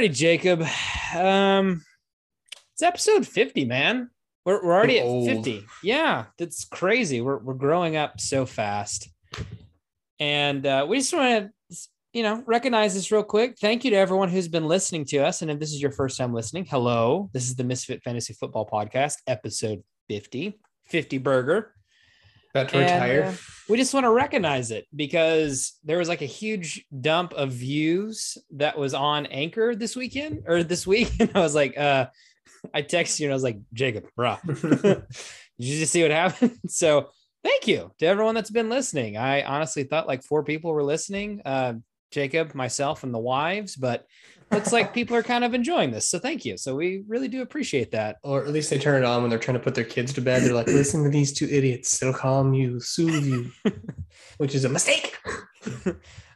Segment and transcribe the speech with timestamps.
[0.00, 0.62] Alrighty, Jacob.
[1.14, 1.84] Um,
[2.72, 4.08] it's episode 50, man.
[4.46, 5.28] We're, we're already Old.
[5.28, 5.66] at 50.
[5.82, 7.20] Yeah, that's crazy.
[7.20, 9.10] We're, we're growing up so fast.
[10.18, 11.76] And uh, we just want to,
[12.14, 13.58] you know, recognize this real quick.
[13.60, 15.42] Thank you to everyone who's been listening to us.
[15.42, 17.28] And if this is your first time listening, hello.
[17.34, 21.74] This is the Misfit Fantasy Football Podcast, episode 50, 50 burger.
[22.54, 23.24] About to And, retire.
[23.24, 23.34] uh,
[23.70, 28.36] we just want to recognize it because there was like a huge dump of views
[28.50, 31.12] that was on Anchor this weekend or this week.
[31.20, 32.06] And I was like, uh,
[32.74, 34.40] I texted you and I was like, Jacob, bruh,
[34.82, 35.04] did
[35.58, 36.58] you just see what happened?
[36.66, 37.10] So
[37.44, 39.16] thank you to everyone that's been listening.
[39.16, 41.74] I honestly thought like four people were listening, uh,
[42.10, 44.04] Jacob, myself, and the wives, but
[44.50, 46.08] looks like people are kind of enjoying this.
[46.08, 46.56] So thank you.
[46.56, 48.16] So we really do appreciate that.
[48.22, 50.20] or at least they turn it on when they're trying to put their kids to
[50.20, 50.42] bed.
[50.42, 52.02] They're like, listen to these two idiots.
[52.02, 53.50] It'll calm you, soothe you,
[54.38, 55.16] which is a mistake.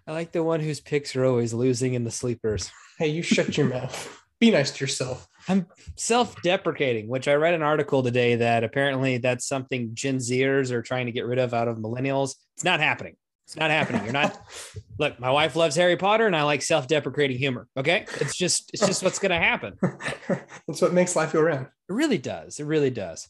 [0.07, 2.71] I like the one whose picks are always losing in the sleepers.
[2.99, 4.23] Hey, you shut your mouth.
[4.39, 5.27] Be nice to yourself.
[5.49, 5.67] I'm
[5.97, 11.07] self-deprecating, which I read an article today that apparently that's something Gen Zers are trying
[11.07, 12.35] to get rid of out of millennials.
[12.55, 13.17] It's not happening.
[13.47, 14.05] It's not happening.
[14.05, 14.39] You're not.
[14.99, 17.69] Look, my wife loves Harry Potter, and I like self-deprecating humor.
[17.77, 19.77] Okay, it's just it's just what's going to happen.
[20.67, 21.67] That's what makes life go round.
[21.67, 22.59] It really does.
[22.59, 23.29] It really does.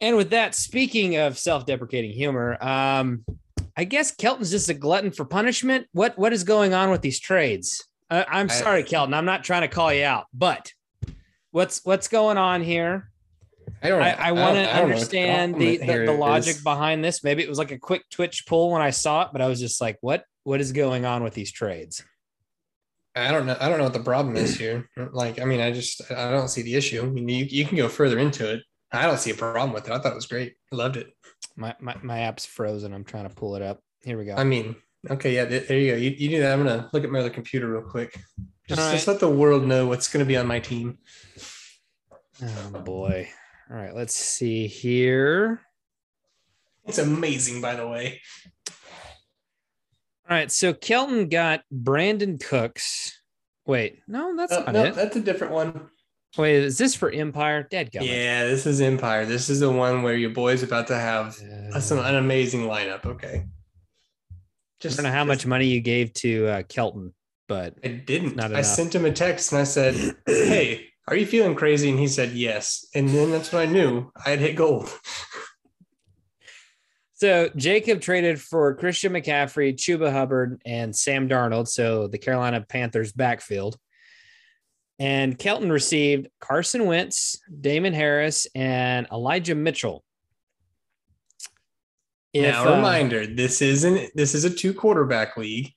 [0.00, 3.24] And with that, speaking of self-deprecating humor, um,
[3.76, 5.86] I guess Kelton's just a glutton for punishment.
[5.92, 7.86] What what is going on with these trades?
[8.10, 9.14] Uh, I'm I- sorry, Kelton.
[9.14, 10.72] I'm not trying to call you out, but
[11.52, 13.10] what's what's going on here?
[13.82, 14.02] I don't.
[14.02, 16.62] I, I want to I don't know what the understand the, the, the logic is.
[16.62, 17.24] behind this.
[17.24, 19.60] Maybe it was like a quick Twitch pull when I saw it, but I was
[19.60, 22.02] just like, what what is going on with these trades?
[23.14, 23.56] I don't know.
[23.60, 24.88] I don't know what the problem is here.
[25.12, 27.02] Like, I mean, I just I don't see the issue.
[27.02, 28.62] I mean, you, you can go further into it.
[28.92, 29.92] I don't see a problem with it.
[29.92, 30.54] I thought it was great.
[30.72, 31.12] I loved it.
[31.56, 32.92] My, my my app's frozen.
[32.92, 33.80] I'm trying to pull it up.
[34.02, 34.34] Here we go.
[34.34, 34.76] I mean,
[35.08, 35.96] okay, yeah, there you go.
[35.96, 36.52] You, you do that.
[36.52, 38.18] I'm gonna look at my other computer real quick.
[38.68, 40.98] Just, All just let the world know what's gonna be on my team.
[42.42, 43.28] Oh boy.
[43.70, 45.60] All right, let's see here.
[46.86, 48.20] It's amazing, by the way.
[50.28, 53.20] All right, so Kelton got Brandin Cooks.
[53.66, 54.94] Wait, no, that's Oh, not no, it.
[54.94, 55.88] that's a different one.
[56.36, 57.66] Wait, is this for Empire?
[57.68, 58.02] Dead guy.
[58.02, 59.26] Yeah, this is Empire.
[59.26, 61.36] This is the one where your boy's about to have
[61.74, 63.04] a- some an amazing lineup.
[63.06, 63.44] Okay.
[64.30, 64.34] I
[64.80, 67.12] Just don't know how much money you gave to uh, Kelton,
[67.48, 68.36] but I didn't.
[68.36, 69.94] Not I sent him a text and I said,
[70.26, 74.10] "Hey, are you feeling crazy?" And he said, "Yes." And then that's when I knew
[74.24, 74.88] I had hit gold.
[77.20, 81.68] So Jacob traded for Christian McCaffrey, Chuba Hubbard, and Sam Darnold.
[81.68, 83.76] So the Carolina Panthers backfield.
[84.98, 90.02] And Kelton received Carson Wentz, Damien Harris, and Elijah Mitchell.
[92.32, 95.72] If, now, uh, reminder: this isn't this is a two quarterback league.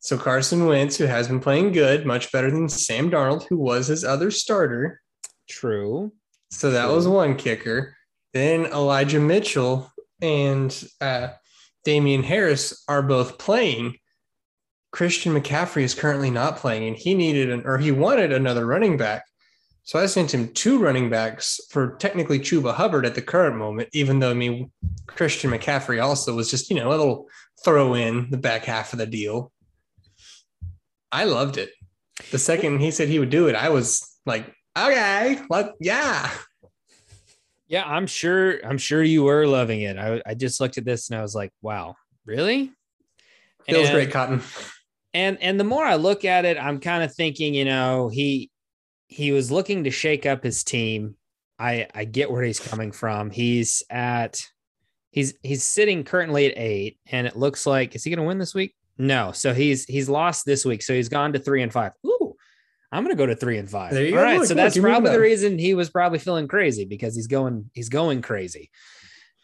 [0.00, 3.88] So Carson Wentz, who has been playing good, much better than Sam Darnold, who was
[3.88, 5.00] his other starter.
[5.48, 6.12] true.
[6.50, 6.94] So that True.
[6.94, 7.94] was one kicker.
[8.32, 9.92] Then Elijah Mitchell
[10.22, 11.28] and uh,
[11.84, 13.96] Damien Harris are both playing.
[14.90, 18.96] Christian McCaffrey is currently not playing, and he needed an or he wanted another running
[18.96, 19.24] back.
[19.82, 23.88] So I sent him two running backs for technically Chuba Hubbard at the current moment,
[23.92, 24.70] even though I mean
[25.06, 27.28] Christian McCaffrey also was just, you know, a little
[27.64, 29.52] throw in the back half of the deal.
[31.12, 31.70] I loved it.
[32.30, 36.30] The second he said he would do it, I was like, okay, like, yeah.
[37.68, 38.64] Yeah, I'm sure.
[38.66, 39.98] I'm sure you were loving it.
[39.98, 42.72] I, I just looked at this and I was like, wow, really?
[43.66, 44.42] Feels And- great, Cotton.
[45.14, 48.50] and and the more I look at it, I'm kind of thinking, you know, he
[49.08, 51.16] he was looking to shake up his team.
[51.58, 53.30] I I get where he's coming from.
[53.30, 54.42] He's at
[55.10, 58.38] he's he's sitting currently at eight, and it looks like is he going to win
[58.38, 58.74] this week?
[58.98, 61.92] No, so he's he's lost this week, so he's gone to three and five.
[62.04, 62.34] Ooh,
[62.90, 63.92] I'm going to go to three and five.
[63.92, 64.16] All go.
[64.16, 67.28] right, Look, so look, that's probably the reason he was probably feeling crazy because he's
[67.28, 68.70] going he's going crazy,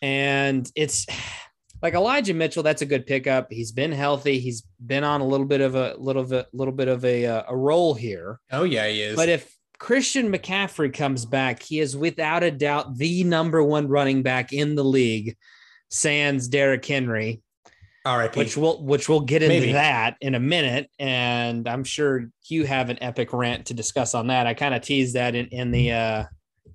[0.02, 1.06] and it's
[1.82, 3.52] like Elijah Mitchell, that's a good pickup.
[3.52, 4.40] He's been healthy.
[4.40, 7.42] He's been on a little bit of a little bit little bit of a uh,
[7.48, 8.40] a roll here.
[8.50, 9.14] Oh yeah, he is.
[9.14, 14.22] But if Christian McCaffrey comes back, he is without a doubt the number one running
[14.22, 15.36] back in the league.
[15.90, 17.43] Sans Derrick Henry,
[18.04, 18.38] R.I.P.
[18.38, 19.72] which we'll which we'll get into Maybe.
[19.72, 24.26] that in a minute, and I'm sure you have an epic rant to discuss on
[24.26, 24.46] that.
[24.46, 26.24] I kind of teased that in in the uh,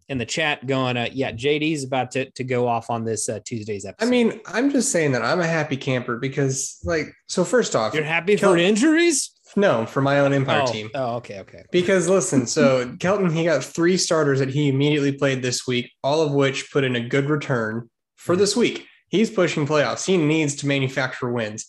[0.08, 3.40] in the chat, going, uh, "Yeah, JD's about to to go off on this uh,
[3.46, 7.44] Tuesday's episode." I mean, I'm just saying that I'm a happy camper because, like, so
[7.44, 9.30] first off, you're happy Kel- for injuries.
[9.56, 10.90] no, for my own Empire oh, team.
[10.96, 11.64] Oh, okay, okay.
[11.72, 16.22] Because listen, so Kelton, he got three starters that he immediately played this week, all
[16.22, 18.40] of which put in a good return for Mhm.
[18.40, 18.88] this week.
[19.10, 20.06] He's pushing playoffs.
[20.06, 21.66] He needs to manufacture wins.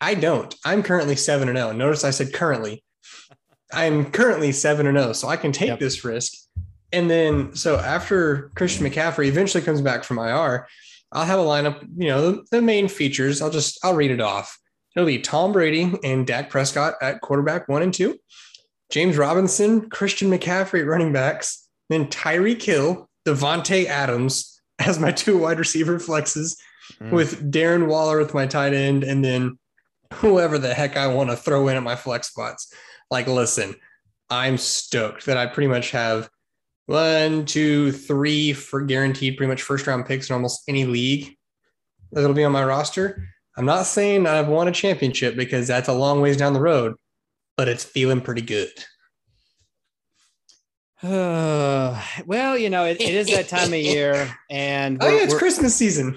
[0.00, 0.54] I don't.
[0.64, 1.72] I'm currently seven and zero.
[1.72, 2.84] Notice I said currently.
[3.72, 5.80] I'm currently seven and zero, so I can take Yep.
[5.80, 6.32] this risk.
[6.92, 10.66] And then, so after Christian McCaffrey eventually comes back from IR,
[11.12, 11.82] I'll have a lineup.
[11.96, 13.42] You know, the, the main features.
[13.42, 14.56] I'll just I'll read it off.
[14.96, 18.18] It'll be Tom Brady and Dak Prescott at quarterback one and two,
[18.90, 25.36] James Robinson, Christian McCaffrey at running backs, then Tyreek Hill, Davante Adams as my two
[25.38, 26.56] wide receiver flexes,
[27.00, 27.12] Mm.
[27.12, 29.58] with Darren Waller with my tight end, and then
[30.14, 32.72] whoever the heck I want to throw in at my flex spots.
[33.10, 33.76] Like, listen,
[34.30, 36.28] I'm stoked that I pretty much have
[36.86, 41.36] one, two, three for guaranteed pretty much first round picks in almost any league
[42.12, 43.28] that'll be on my roster.
[43.56, 46.94] I'm not saying I've won a championship because that's a long ways down the road,
[47.56, 48.70] but it's feeling pretty good.
[51.02, 55.36] Uh, well, you know, it, it is that time of year, and Oh, yeah, it's
[55.36, 56.16] Christmas season.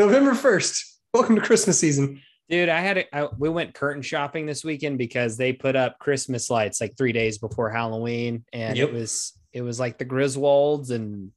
[0.00, 0.82] November 1st.
[1.12, 2.22] Welcome to Christmas season.
[2.48, 2.70] dude.
[2.70, 3.04] I had
[3.38, 7.36] we went curtain shopping this weekend because they put up Christmas lights like three days
[7.36, 8.88] before Halloween, and Yep.
[8.88, 11.32] it was it was like the Griswolds and.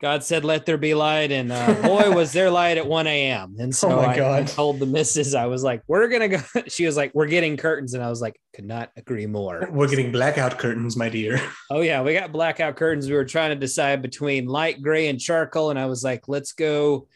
[0.00, 3.56] God said, "Let there be light," and uh, boy, was there light at 1 a.m.
[3.58, 6.38] And so Oh my I, told the missus, I was like, "We're gonna go."
[6.68, 9.88] She was like, "We're getting curtains," and I was like, "Could not agree more." We're
[9.88, 11.38] getting blackout curtains, my dear.
[11.70, 13.08] Oh yeah, we got blackout curtains.
[13.08, 16.52] We were trying to decide between light gray and charcoal, and I was like, let's
[16.52, 17.08] go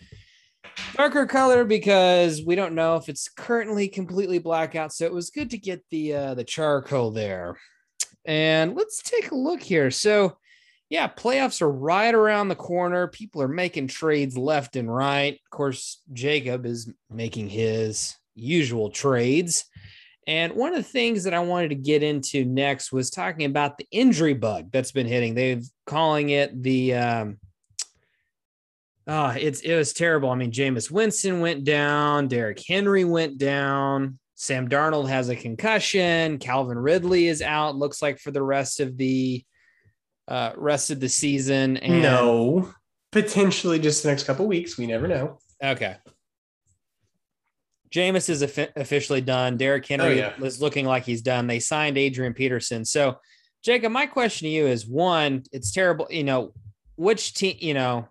[0.96, 4.92] darker color because we don't know if it's currently completely blackout.
[4.92, 7.56] So it was good to get the uh, the charcoal there.
[8.24, 9.90] And let's take a look here.
[9.90, 10.36] So
[10.90, 13.08] yeah, playoffs are right around the corner.
[13.08, 15.34] People are making trades left and right.
[15.34, 19.64] Of course, Jacob is making his usual trades.
[20.26, 23.78] And one of the things that I wanted to get into next was talking about
[23.78, 25.34] the injury bug that's been hitting.
[25.34, 27.38] They've calling it the um
[29.06, 30.30] oh, it's it was terrible.
[30.30, 36.38] I mean, Jameis Winston went down, Derrick Henry went down, Sam Darnold has a concussion,
[36.38, 39.44] Calvin Ridley is out, looks like for the rest of the
[40.28, 41.76] uh rest of the season.
[41.78, 42.72] And no,
[43.10, 44.78] potentially just the next couple weeks.
[44.78, 45.38] We never know.
[45.62, 45.96] Okay.
[47.90, 49.56] Jameis is offi- officially done.
[49.58, 50.44] Derrick Henry Oh, yeah.
[50.44, 51.46] is looking like he's done.
[51.46, 52.84] They signed Adrian Peterson.
[52.86, 53.18] So,
[53.62, 56.06] Jacob, my question to you is one, it's terrible.
[56.08, 56.54] You know,
[56.96, 58.08] which team, you know,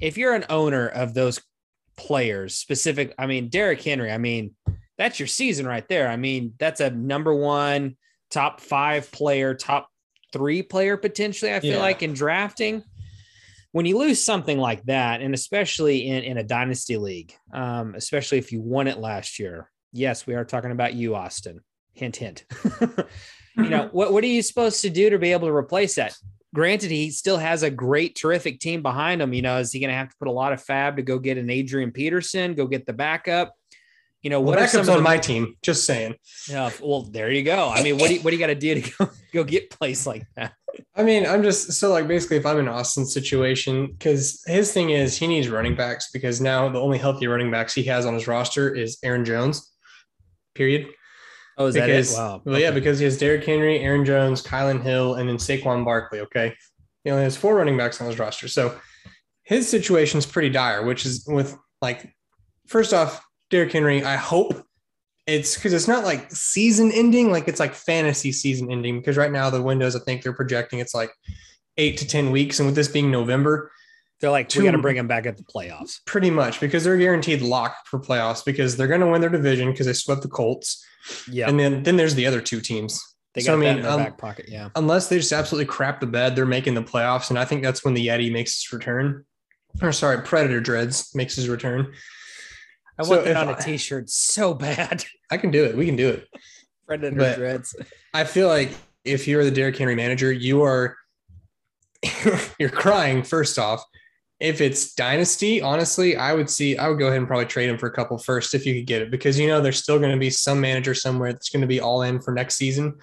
[0.00, 1.40] if you're an owner of those
[1.96, 4.54] players, specific, I mean, Derrick Henry, I mean,
[4.98, 6.08] that's your season right there.
[6.08, 7.96] I mean, that's a number one,
[8.30, 9.88] top five player, top
[10.32, 11.80] three player potentially, I feel Yeah.
[11.80, 12.82] like in drafting
[13.76, 18.38] when you lose something like that, and especially in, in a dynasty league, um, especially
[18.38, 21.60] if you won it last year, yes, we are talking about you, Austin.
[21.92, 22.46] Hint, hint.
[23.58, 26.16] you know, what, what are you supposed to do to be able to replace that?
[26.56, 29.34] Granted, he still has a great, terrific team behind him.
[29.34, 31.18] You know, is he going to have to put a lot of fab to go
[31.18, 33.52] get an Adrian Peterson, go get the backup?
[34.22, 35.54] You know, Well, what some backup's on the- my team.
[35.60, 36.14] Just saying.
[36.48, 37.68] Yeah, well, there you go.
[37.68, 39.68] I mean, what do you, what do you got to do to go, go get
[39.68, 40.54] placed like that?
[40.94, 44.88] I mean, I'm just so like basically if I'm in Austin's situation, because his thing
[44.90, 48.14] is he needs running backs because now the only healthy running backs he has on
[48.14, 49.70] his roster is Aaron Jones.
[50.54, 50.86] Period.
[51.58, 52.22] Oh, is because that it?
[52.22, 52.42] Wow.
[52.44, 52.74] well, yeah, Okay.
[52.74, 56.20] because he has Derrick Henry, Aaron Jones, Kylin Hill, and then Saquon Barkley.
[56.20, 56.54] Okay,
[57.04, 58.78] he only has four running backs on his roster, so
[59.42, 60.84] his situation is pretty dire.
[60.84, 62.12] Which is with like,
[62.66, 64.04] first off, Derrick Henry.
[64.04, 64.62] I hope
[65.26, 68.98] it's because it's not like season ending, like it's like fantasy season ending.
[69.00, 71.10] Because right now the windows, I think they're projecting it's like
[71.78, 73.70] eight to ten weeks, and with this being November,
[74.20, 76.00] They're like, we got to bring him back at the playoffs.
[76.06, 79.70] pretty much because they're guaranteed lock for playoffs because they're going to win their division
[79.70, 80.82] because they swept the Colts,
[81.30, 81.48] Yeah.
[81.48, 83.02] and then then there's the other two teams.
[83.34, 84.46] They So, got I that mean, in um, back pocket.
[84.48, 84.70] Yeah.
[84.76, 87.28] unless they just absolutely crap the bed, they're making the playoffs.
[87.30, 89.24] And I think that's when the Yeti makes his return.
[89.82, 91.92] Or sorry, Predator Dreads makes his return.
[92.98, 95.04] I so want that on a t-shirt so bad.
[95.30, 95.76] I can do it.
[95.76, 96.28] We can do it.
[96.86, 97.76] Predator But- dreads.
[98.14, 98.70] I feel like
[99.04, 100.96] if you're the Derrick Henry manager, you are
[102.58, 103.84] you're crying first off.
[104.38, 107.78] If it's dynasty, honestly, I would see I would go ahead and probably trade him
[107.78, 110.12] for a couple first if you could get it because you know there's still going
[110.12, 112.94] to be some manager somewhere that's going to be all in for next season.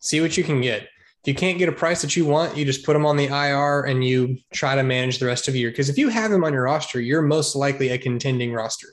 [0.00, 0.82] See what you can get.
[0.82, 3.26] If you can't get a price that you want, you just put him on the
[3.26, 5.70] IR and you try to manage the rest of the year.
[5.70, 8.88] Because if you have him on your roster, you're most likely a contending roster.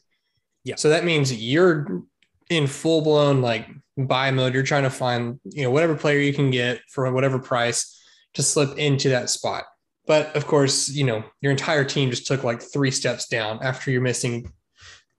[0.63, 0.75] Yeah.
[0.75, 2.03] So that means you're
[2.49, 3.67] in full blown like
[3.97, 4.53] buy mode.
[4.53, 7.99] You're trying to find, you know, whatever player you can get for whatever price
[8.35, 9.63] to slip into that spot.
[10.09, 13.91] But of course, you know, your entire team just took like three steps down after
[13.91, 14.51] you're missing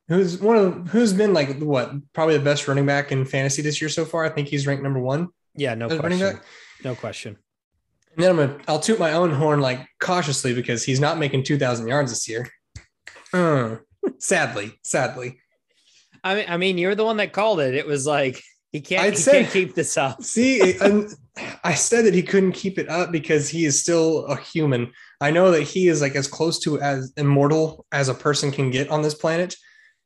[0.08, 3.80] who's one of who's been like what probably the best running back in fantasy this
[3.80, 4.24] year so far.
[4.24, 6.18] I think he's ranked number one Yeah, no question.
[6.18, 6.42] back.
[6.82, 7.36] No question.
[8.16, 11.44] And then I'm gonna I'll toot my own horn like cautiously because he's not making
[11.44, 12.50] two thousand yards this year.
[13.32, 13.76] Uh,
[14.18, 15.38] sadly, sadly.
[16.24, 17.76] I mean, I mean, you're the one that called it.
[17.76, 18.42] It was like
[18.72, 19.04] He can't.
[19.04, 20.24] I'd he say- can't keep this up.
[20.24, 21.14] See, and
[21.64, 24.92] I said that he couldn't keep it up because he is still a human.
[25.20, 28.70] I know that he is like as close to as immortal as a person can
[28.70, 29.54] get on this planet,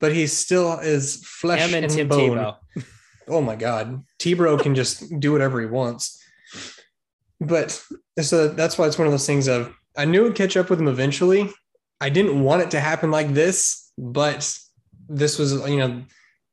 [0.01, 2.55] but he still is flesh and and, bone.
[3.27, 6.23] Oh my God, T-Bro can just do whatever he wants.
[7.41, 7.83] But
[8.21, 10.79] so that's why it's one of those things of I knew it'd catch up with
[10.79, 11.51] him eventually.
[12.03, 14.59] I didn't want it to happen like this, but
[15.09, 16.03] this was you know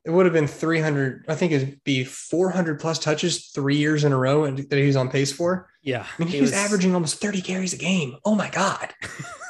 [0.05, 4.11] it would have been 300 i think it'd be 400 plus touches three years in
[4.11, 6.93] a row and that he was on pace for Yeah, i mean he, was, averaging
[6.93, 8.93] almost 30 carries a game oh my god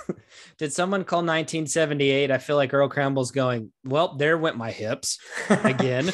[0.58, 2.30] Did someone call 1978?
[2.30, 3.72] I feel like Earl Campbell's going.
[3.84, 5.18] Well, there went my hips
[5.50, 6.12] again.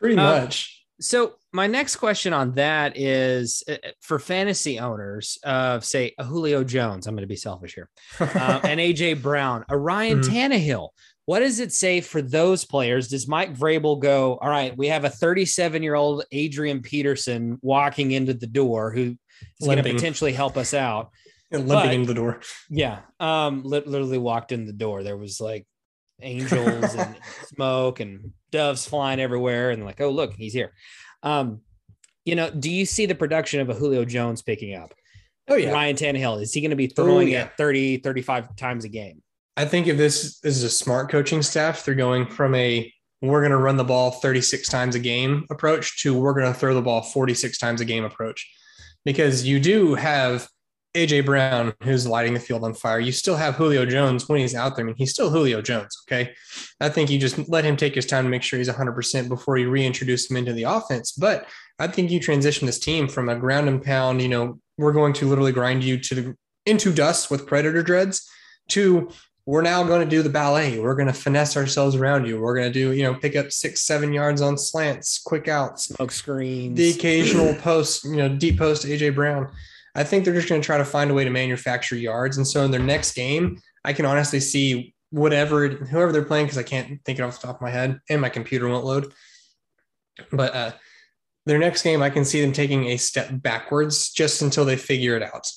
[0.00, 5.84] pretty Um, much So my next question on that is uh, for fantasy owners of
[5.84, 7.08] say a Julio Jones.
[7.08, 7.88] I'm going to be selfish here,
[8.20, 10.28] uh, and AJ Brown, a Ryan Mhm.
[10.30, 10.90] Tannehill.
[11.26, 13.08] What does it say for those players?
[13.08, 14.38] Does Mike Vrabel go?
[14.40, 19.16] All right, we have a 37 year old Adrian Peterson walking into the door who
[19.60, 21.10] is going to potentially help us out.
[21.52, 22.40] And limping but- into the door
[22.70, 25.02] Yeah, um, literally walked in the door.
[25.02, 25.66] There was like
[26.20, 27.16] angels and
[27.46, 30.72] smoke and doves flying everywhere, and like, oh look, he's here.
[31.22, 31.60] Um,
[32.24, 34.92] you know, do you see the production of a Julio Jones picking up?
[35.48, 37.44] oh yeah Ryan Tannehill is he going to be throwing yeah.
[37.44, 39.22] it 30, 35 times a game?
[39.56, 43.50] I think if this is a smart coaching staff they're going from a we're going
[43.50, 46.82] to run the ball 36 times a game approach to we're going to throw the
[46.82, 48.48] ball 46 times a game approach
[49.04, 50.48] because you do have
[50.96, 52.98] AJ Brown who's lighting the field on fire.
[52.98, 54.84] You still have Julio Jones when he's out there.
[54.84, 55.94] I mean, he's still Julio Jones.
[56.08, 56.32] Okay.
[56.80, 59.58] I think you just let him take his time to make sure he's 100% before
[59.58, 61.12] you reintroduce him into the offense.
[61.12, 61.46] But
[61.78, 65.12] I think you transition this team from a ground and pound, you know, we're going
[65.14, 68.28] to literally grind you to the into dust with predator dreads
[68.68, 69.10] to
[69.46, 70.78] we're now going to do the ballet.
[70.80, 72.40] We're going to finesse ourselves around you.
[72.40, 75.84] We're going to do, you know, pick up six, seven yards on slants, quick outs,
[75.86, 76.76] Smoke screens.
[76.76, 79.48] the occasional post, you know, deep post AJ Brown.
[79.94, 82.36] I think they're just going to try to find a way to manufacture yards.
[82.36, 86.58] And so in their next game, I can honestly see whatever, whoever they're playing, because
[86.58, 89.12] I can't think it off the top of my head and my computer won't load.
[90.32, 90.72] But uh,
[91.46, 95.16] their next game, I can see them taking a step backwards just until they figure
[95.16, 95.48] it out.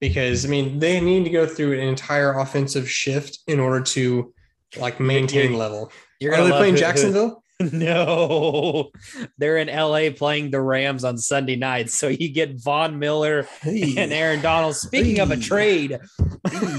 [0.00, 4.32] Because I mean, they need to go through an entire offensive shift in order to
[4.78, 5.92] like maintain you're- level.
[6.20, 7.40] You're Are they playing who- who- Jacksonville?
[7.72, 8.90] No,
[9.38, 11.88] they're in LA playing the Rams on Sunday night.
[11.88, 14.74] So you get Von Miller and Aaron Donald.
[14.74, 15.40] Speaking of a Hey.
[15.40, 15.98] trade,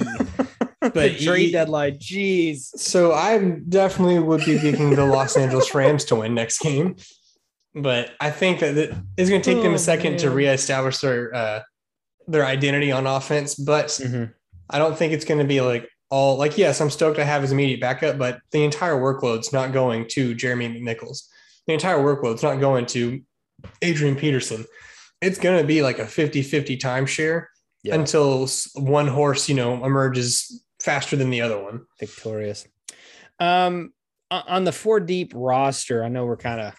[0.82, 1.98] But trade deadline.
[1.98, 2.66] Jeez.
[2.78, 3.38] So I
[3.70, 6.98] definitely would be picking the Los Angeles Rams to win next game,
[7.74, 8.78] but I think that
[9.18, 10.36] it's going to take them Oh, a second to man.
[10.36, 11.62] reestablish their uh,
[12.28, 13.56] their identity on offense.
[13.56, 14.00] But
[14.70, 17.42] I don't think it's going to be like all like yes, I'm stoked to have
[17.42, 21.24] his immediate backup, but the entire workload's not going to Jeremy McNichols.
[21.68, 23.22] The entire workload's not going to
[23.82, 24.66] Adrian Peterson.
[25.22, 27.46] It's going to be like a 50-50 timeshare
[27.84, 27.96] Yeah.
[27.96, 31.86] until one horse, you know, emerges faster than the other one.
[32.00, 32.68] victorious.
[33.40, 33.94] Um,
[34.30, 36.74] on the four deep roster, I know we're kind of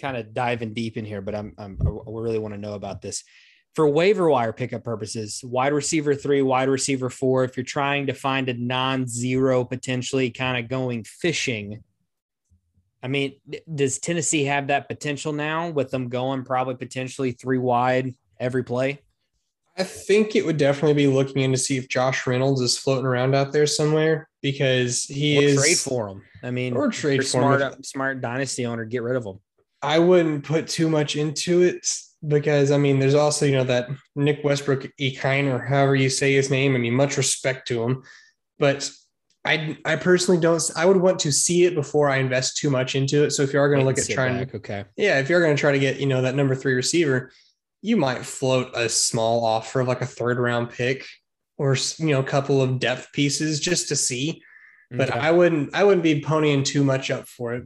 [0.00, 3.02] kind of diving deep in here, but I'm, I'm I really want to know about
[3.02, 3.22] this
[3.74, 5.42] for waiver wire pickup purposes.
[5.44, 7.44] Wide receiver three, wide receiver four.
[7.44, 11.82] If you're trying to find a non-zero, potentially kind of going fishing.
[13.02, 13.34] I mean,
[13.74, 19.00] does Tennessee have that potential now with them going probably potentially three wide every play?
[19.76, 23.06] I think it would definitely be looking in to see if Josh Reynolds is floating
[23.06, 26.22] around out there somewhere because he or is trade for him.
[26.42, 27.58] I mean, Or trade for him.
[27.58, 29.38] smart, smart dynasty owner, get rid of him.
[29.80, 31.86] I wouldn't put too much into it
[32.26, 36.32] because I mean, there's also you know that Nick Westbrook Ikhine or however you say
[36.32, 36.74] his name.
[36.74, 38.02] I mean, much respect to him,
[38.58, 38.90] but
[39.44, 40.62] I I personally don't.
[40.76, 43.32] I would want to see it before I invest too much into it.
[43.32, 44.84] So if you are going to look at trying, back, okay.
[44.96, 47.32] yeah, if you're going to try to get you know that number three receiver,
[47.80, 51.04] you might float a small offer of like a third round pick
[51.58, 54.42] or you know a couple of depth pieces just to see.
[54.90, 55.18] But Okay.
[55.18, 57.64] I wouldn't I wouldn't be ponying too much up for it.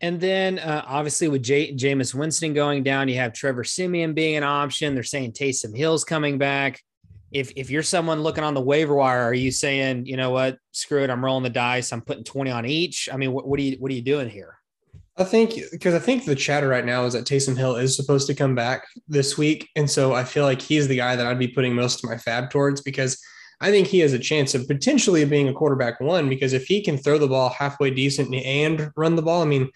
[0.00, 4.36] And then uh, obviously with J- Jameis Winston going down, you have Trevor Siemian being
[4.36, 4.94] an option.
[4.94, 6.80] They're saying Taysom Hill's coming back.
[7.30, 10.58] If if you're someone looking on the waiver wire, are you saying, you know what,
[10.72, 13.08] screw it, I'm rolling the dice, I'm putting 20 on each?
[13.12, 14.54] I mean, what, what are you what are you doing here?
[15.18, 18.28] I think because I think the chatter right now is that Taysom Hill is supposed
[18.28, 21.38] to come back this week, and so I feel like he's the guy that I'd
[21.38, 23.20] be putting most of my fab towards because
[23.60, 26.80] I think he has a chance of potentially being a quarterback one because if he
[26.80, 29.70] can throw the ball halfway decent and run the ball, I mean,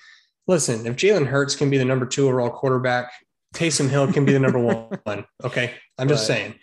[0.46, 3.12] listen, if Jalen Hurts can be the number two overall quarterback,
[3.54, 4.58] Taysom Hill can be the number
[5.04, 5.24] one.
[5.44, 6.36] Okay, I'm just Right.
[6.38, 6.54] saying.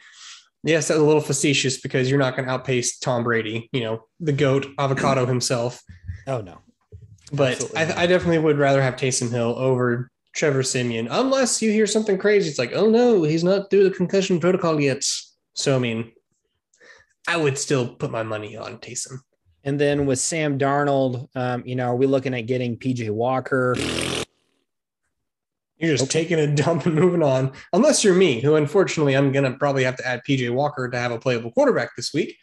[0.64, 4.04] Yes, that's a little facetious because you're not going to outpace Tom Brady, you know,
[4.20, 5.82] the goat avocado himself.
[6.28, 6.60] Oh no.
[7.32, 11.86] But I, I, definitely would rather have Taysom Hill over Trevor Siemian, unless you hear
[11.86, 12.50] something crazy.
[12.50, 15.04] It's like, oh no, he's not through the concussion protocol yet.
[15.54, 16.12] So I mean,
[17.28, 19.20] I would still put my money on Taysom.
[19.64, 23.76] And then with Sam Darnold, um, you know, are we looking at getting PJ Walker?
[25.80, 26.24] You're just okay.
[26.24, 27.54] taking a dump and moving on.
[27.72, 31.14] Unless you're me, who unfortunately I'm gonna probably have to add PJ Walker to have
[31.14, 32.36] a playable quarterback this week.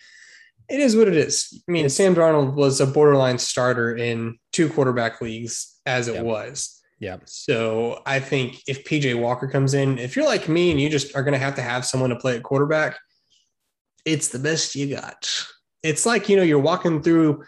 [0.71, 1.63] It is what it is.
[1.69, 6.25] I mean, Sam Darnold was a borderline starter in two quarterback leagues as it yep.
[6.25, 6.83] was.
[6.99, 7.19] Yeah.
[7.27, 11.15] So I think if PJ Walker comes in, if you're like me and you just
[11.15, 12.99] are going to have to have someone to play at quarterback,
[14.07, 15.29] it's the best you got.
[15.83, 17.45] It's like, you know, you're walking through,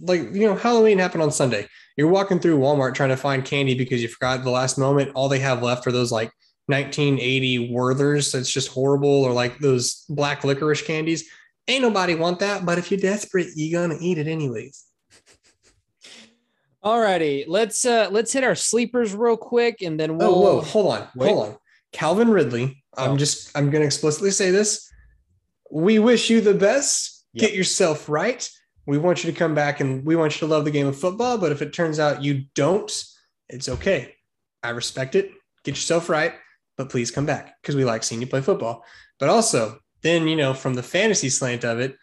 [0.00, 1.66] like, you know, Halloween happened on Sunday.
[1.96, 5.12] You're walking through Walmart trying to find candy because you forgot the last moment.
[5.14, 6.30] All they have left are those like
[6.66, 8.32] 1980 Werthers.
[8.32, 9.24] That's just horrible.
[9.24, 11.28] Or like those black licorice candies.
[11.66, 12.64] Ain't nobody want that.
[12.64, 14.84] But if you're desperate, you're going to eat it anyways.
[16.82, 20.34] All righty, let's uh let's hit our sleepers real quick, and then we'll.
[20.34, 21.28] Oh, whoa, hold on, Wait.
[21.28, 21.56] hold on.
[21.92, 22.82] Calvin Ridley.
[22.96, 23.16] I'm oh.
[23.16, 24.92] just I'm going to explicitly say this.
[25.72, 27.24] We wish you the best.
[27.32, 27.48] Yep.
[27.48, 28.46] Get yourself right.
[28.84, 30.98] We want you to come back and we want you to love the game of
[30.98, 31.38] football.
[31.38, 32.92] But if it turns out you don't,
[33.48, 34.14] it's okay.
[34.62, 35.30] I respect it.
[35.64, 36.34] Get yourself right,
[36.76, 38.84] but please come back because we like seeing you play football.
[39.18, 41.96] But also, then, you know, from the fantasy slant of it,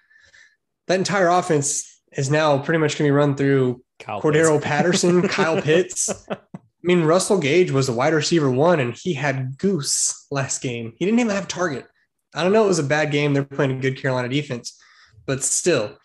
[0.88, 4.66] that entire offense is now pretty much going to be run through Kyle Cordarrelle Pitts.
[4.66, 6.10] Patterson, Kyle Pitts.
[6.32, 6.38] I
[6.82, 10.94] mean, Russell Gage was the wide receiver one, and he had goose last game.
[10.98, 11.86] He didn't even have target.
[12.34, 12.66] I don't know.
[12.66, 13.34] It was a bad game.
[13.34, 14.80] They're playing a good Carolina defense,
[15.26, 15.98] but still,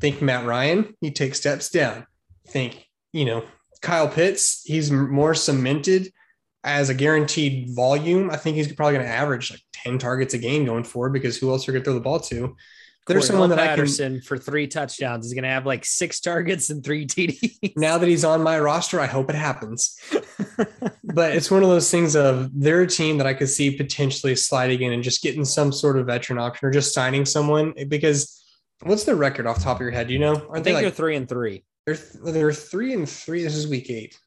[0.00, 2.06] think Matt Ryan, he takes steps down.
[2.48, 3.44] Think, you know,
[3.80, 6.12] Kyle Pitts, he's more cemented
[6.64, 8.30] as a guaranteed volume.
[8.30, 11.38] I think he's probably going to average like 10 targets a game going forward because
[11.38, 12.56] who else are going to throw the ball to?
[13.14, 16.20] There's someone that Patterson I can for three touchdowns is going to have like six
[16.20, 17.76] targets and three TDs.
[17.76, 19.98] Now that he's on my roster, I hope it happens.
[21.04, 24.36] but it's one of those things of they're a team that I could see potentially
[24.36, 27.84] sliding in and just getting some sort of veteran option or just signing someone eh,
[27.84, 28.40] because
[28.82, 30.10] What's their record off the top of your head?
[30.10, 30.34] You know?
[30.34, 31.64] Aren't I think they like, they're three and three.
[31.86, 33.42] They're they're three and three.
[33.42, 34.18] This is week eight.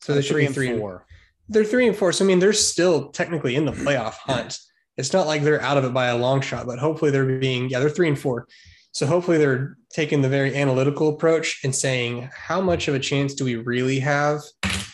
[0.00, 1.06] So they should three be three and four.
[1.48, 2.12] And, they're three and four.
[2.12, 4.58] So I mean, they're still technically in the playoff hunt.
[4.96, 7.68] It's not like they're out of it by a long shot, but hopefully they're being
[7.68, 8.46] yeah, they're three and four.
[8.92, 13.34] So hopefully they're taking the very analytical approach and saying how much of a chance
[13.34, 14.40] do we really have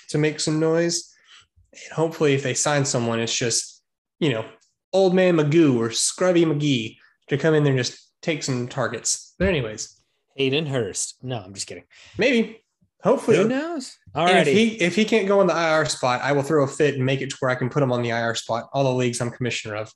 [0.08, 1.14] to make some noise?
[1.72, 3.82] And hopefully, if they sign someone, it's just
[4.18, 4.44] you know
[4.92, 6.96] old man Magoo or Scrubby McGee
[7.28, 9.34] to come in there and just take some targets.
[9.38, 10.00] But anyways,
[10.36, 11.16] Hayden Hurst.
[11.22, 11.84] No, I'm just kidding.
[12.18, 12.59] Maybe.
[13.02, 13.38] Hopefully.
[13.38, 13.96] Who knows?
[14.14, 14.46] All right.
[14.46, 16.94] If he if he can't go on the IR spot, I will throw a fit
[16.96, 18.68] and make it to where I can put him on the IR spot.
[18.72, 19.92] All the leagues I'm commissioner of.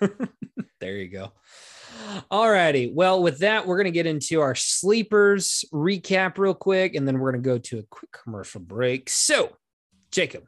[0.80, 1.32] there you go.
[2.30, 2.90] All righty.
[2.92, 7.18] Well, with that, we're going to get into our sleepers recap real quick, and then
[7.18, 9.08] we're going to go to a quick commercial break.
[9.08, 9.56] So,
[10.10, 10.44] Jacob,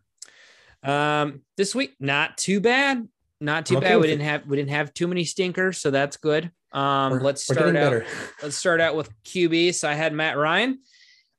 [0.83, 3.09] um, this week not too bad.
[3.41, 4.01] Not too okay bad.
[4.01, 4.25] We didn't it.
[4.25, 6.51] have we didn't have too many stinkers, so that's good.
[6.73, 7.75] Um, we're, let's start out.
[7.75, 8.07] Better.
[8.43, 9.75] Let's start out with QB.
[9.75, 10.79] So I had Matt Ryan.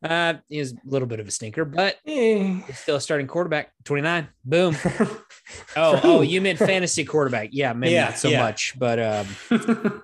[0.04, 2.62] Uh, he's a little bit of a stinker, but eh.
[2.74, 3.72] still a starting quarterback.
[3.84, 4.28] Twenty nine.
[4.46, 4.76] Boom.
[5.76, 7.50] oh, oh, you meant fantasy quarterback.
[7.52, 8.42] Yeah, maybe yeah, not so yeah.
[8.42, 9.28] much, but um,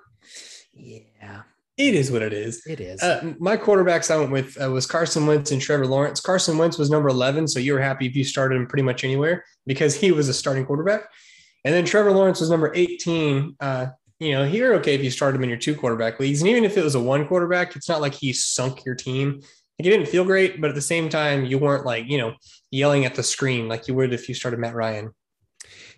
[0.73, 1.43] yeah.
[1.75, 2.65] It is what it is.
[2.67, 3.01] It is.
[3.01, 6.21] Uh, my quarterbacks I went with uh, was Carson Wentz and Trevor Lawrence.
[6.21, 9.03] Carson Wentz was number 11, so you were happy if you started him pretty much
[9.03, 11.09] anywhere because he was a starting quarterback.
[11.65, 13.55] And then Trevor Lawrence was number 18.
[13.59, 13.87] Uh,
[14.19, 16.41] you know, you're okay if you start him in your two quarterback leagues.
[16.41, 19.41] And even if it was a one quarterback, it's not like he sunk your team.
[19.79, 22.33] Like, it didn't feel great, but at the same time, you weren't like, you know,
[22.71, 25.11] yelling at the screen like you would if you started Matt Ryan.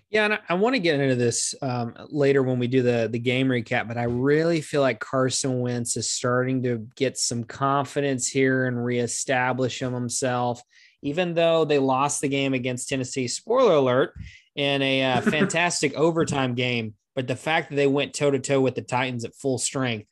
[0.10, 3.10] Yeah, and I, I want to get into this um, later when we do the
[3.12, 7.44] the game recap, but I really feel like Carson Wentz is starting to get some
[7.44, 10.62] confidence here and reestablish him himself.
[11.02, 14.14] Even though they lost the game against Tennessee, spoiler alert,
[14.56, 16.94] in a uh, fantastic overtime game.
[17.16, 20.08] But the fact that they went toe to toe with the Titans at full strength,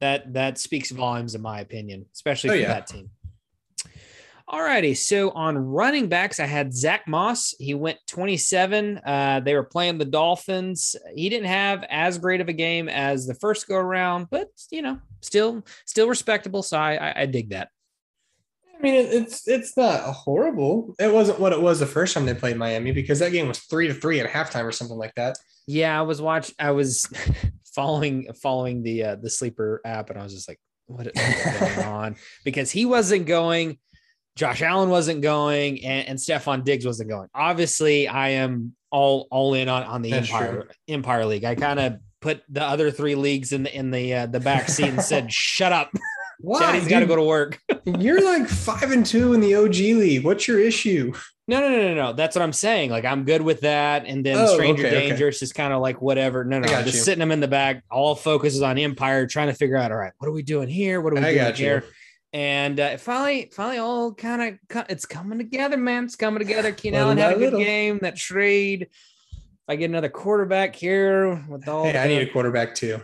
[0.00, 2.68] that that speaks volumes, in my opinion, especially oh, for yeah.
[2.68, 3.10] that team.
[4.52, 4.92] All righty.
[4.92, 7.54] So on running backs, I had Zach Moss.
[7.58, 8.98] He went 27.
[8.98, 10.94] Uh, they were playing the Dolphins.
[11.14, 14.82] He didn't have as great of a game as the first go around, but you
[14.82, 16.62] know, still still respectable.
[16.62, 17.68] So I, I, I dig that.
[18.76, 20.94] I mean, it's it's not horrible.
[20.98, 23.60] It wasn't what it was the first time they played Miami because that game was
[23.60, 25.38] three to three at halftime or something like that.
[25.66, 26.56] Yeah, I was watching.
[26.58, 27.06] I was
[27.74, 31.78] following following the uh, the sleeper app, and I was just like, "What is going
[31.86, 33.78] on?" Because he wasn't going,
[34.36, 37.28] Josh Allen wasn't going, and, and Stefon Diggs wasn't going.
[37.34, 40.70] Obviously, I am all all in on on the That's Empire true.
[40.88, 41.44] Empire League.
[41.44, 44.68] I kind of put the other three leagues in the in the uh, the back
[44.68, 45.90] seat and said, "Shut up."
[46.42, 46.60] Why?
[46.60, 47.58] Chatty's got to go to work.
[47.84, 50.24] You're like five and two in the OG league.
[50.24, 51.12] What's your issue?
[51.48, 52.12] No, no, no, no, no.
[52.12, 52.90] That's what I'm saying.
[52.90, 54.04] Like I'm good with that.
[54.06, 55.08] And then Oh, Stranger okay, okay.
[55.08, 56.44] Dangerous is kind of like whatever.
[56.44, 57.00] No, no, just you.
[57.00, 57.82] sitting them in the back.
[57.90, 59.90] All focuses on Empire, trying to figure out.
[59.90, 61.00] All right, what are we doing here?
[61.00, 61.84] What are we I doing here?
[62.32, 66.04] And uh, finally, finally, all kind of it's coming together, man.
[66.04, 66.72] It's coming together.
[66.72, 67.60] Keen Little Allen had a good little.
[67.60, 67.98] game.
[68.02, 68.88] That trade.
[69.32, 73.00] If I get another quarterback here with all, Hey, I need a quarterback too.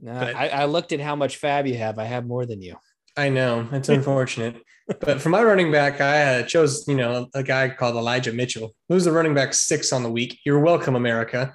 [0.00, 1.98] Nah, but- I, I looked at how much fab you have.
[1.98, 2.76] I have more than you.
[3.16, 4.62] I know it's unfortunate,
[5.00, 8.74] but for my running back, I uh, chose you know a guy called Elijah Mitchell,
[8.88, 10.38] who's the running back six on the week.
[10.44, 11.54] You're welcome, America.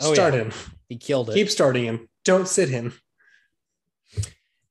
[0.00, 0.40] Oh, Start yeah.
[0.40, 0.52] him.
[0.88, 1.34] He killed it.
[1.34, 2.08] Keep starting him.
[2.24, 2.92] Don't sit him.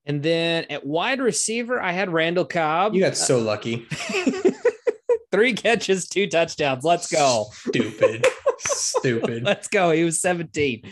[0.05, 2.93] and then at wide receiver, I had Randall Cobb.
[2.93, 3.87] You got so lucky.
[5.31, 6.83] three catches, two touchdowns.
[6.83, 7.45] Let's go.
[7.51, 8.25] Stupid.
[8.59, 9.43] Stupid.
[9.45, 9.91] Let's go.
[9.91, 10.83] He was 17.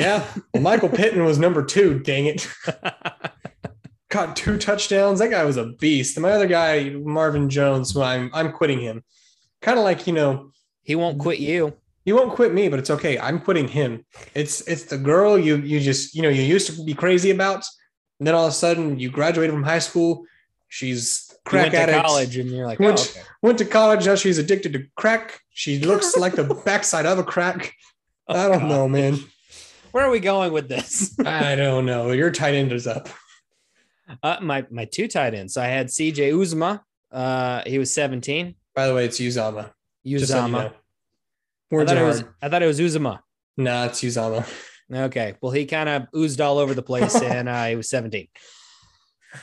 [0.00, 0.24] Yeah.
[0.54, 1.98] Well, Michael Pittman was number two.
[2.00, 2.48] Dang it.
[4.10, 5.20] Caught two touchdowns.
[5.20, 6.16] That guy was a beast.
[6.16, 9.04] And my other guy, Marvin Jones, who I'm I'm quitting him.
[9.62, 10.50] Kind of like, you know,
[10.82, 11.74] he won't quit you.
[12.04, 13.18] he won't quit me, but it's okay.
[13.20, 14.04] I'm quitting him.
[14.34, 17.64] It's it's the girl you you just, you know, you used to be crazy about.
[18.18, 20.24] And then all of a sudden you graduated from high school.
[20.68, 22.06] She's You crack went to addict.
[22.06, 23.28] college and you're like, Went- oh, okay.
[23.42, 24.06] Went to college.
[24.06, 25.40] Now she's addicted to crack.
[25.50, 27.74] She looks like the backside of a crack.
[28.26, 28.68] Oh, I don't God.
[28.68, 29.18] know, man.
[29.92, 31.18] Where are we going with this?
[31.24, 32.12] I don't know.
[32.12, 33.08] Your tight end is up.
[34.22, 35.54] Uh, my my two tight ends.
[35.54, 36.80] So I had CJ Uzma.
[37.12, 38.54] Uh, he was 17.
[38.74, 39.70] By the way, it's Uzama.
[40.04, 40.72] Just so you know.
[41.72, 42.24] I, thought it was.
[42.42, 43.20] I thought it was Uzama.
[43.56, 44.48] Nah, it's Uzama.
[44.92, 45.34] Okay.
[45.40, 48.28] Well, he kind of oozed all over the place and uh, he was 17.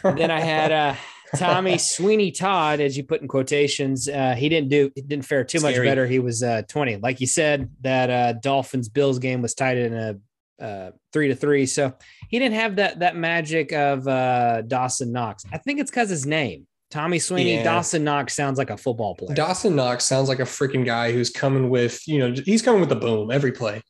[0.04, 0.96] then I had uh,
[1.36, 4.10] Tommy Sweeney Todd, as you put in quotations.
[4.10, 6.06] Uh, he didn't do, he didn't fare too much better.
[6.06, 6.98] He was uh, 20.
[6.98, 10.18] Like you said, that uh, Dolphins Bills game was tied in a
[10.60, 11.66] uh, three to three.
[11.66, 11.94] So
[12.30, 15.44] he didn't have that that magic of uh, Dawson Knox.
[15.52, 17.56] I think it's because his name, Tommy Sweeney.
[17.56, 17.64] Yeah.
[17.64, 19.36] Dawson Knox sounds like a football player.
[19.36, 22.90] Dawson Knox sounds like a freaking guy who's coming with, you know, he's coming with
[22.90, 23.82] the boom every play.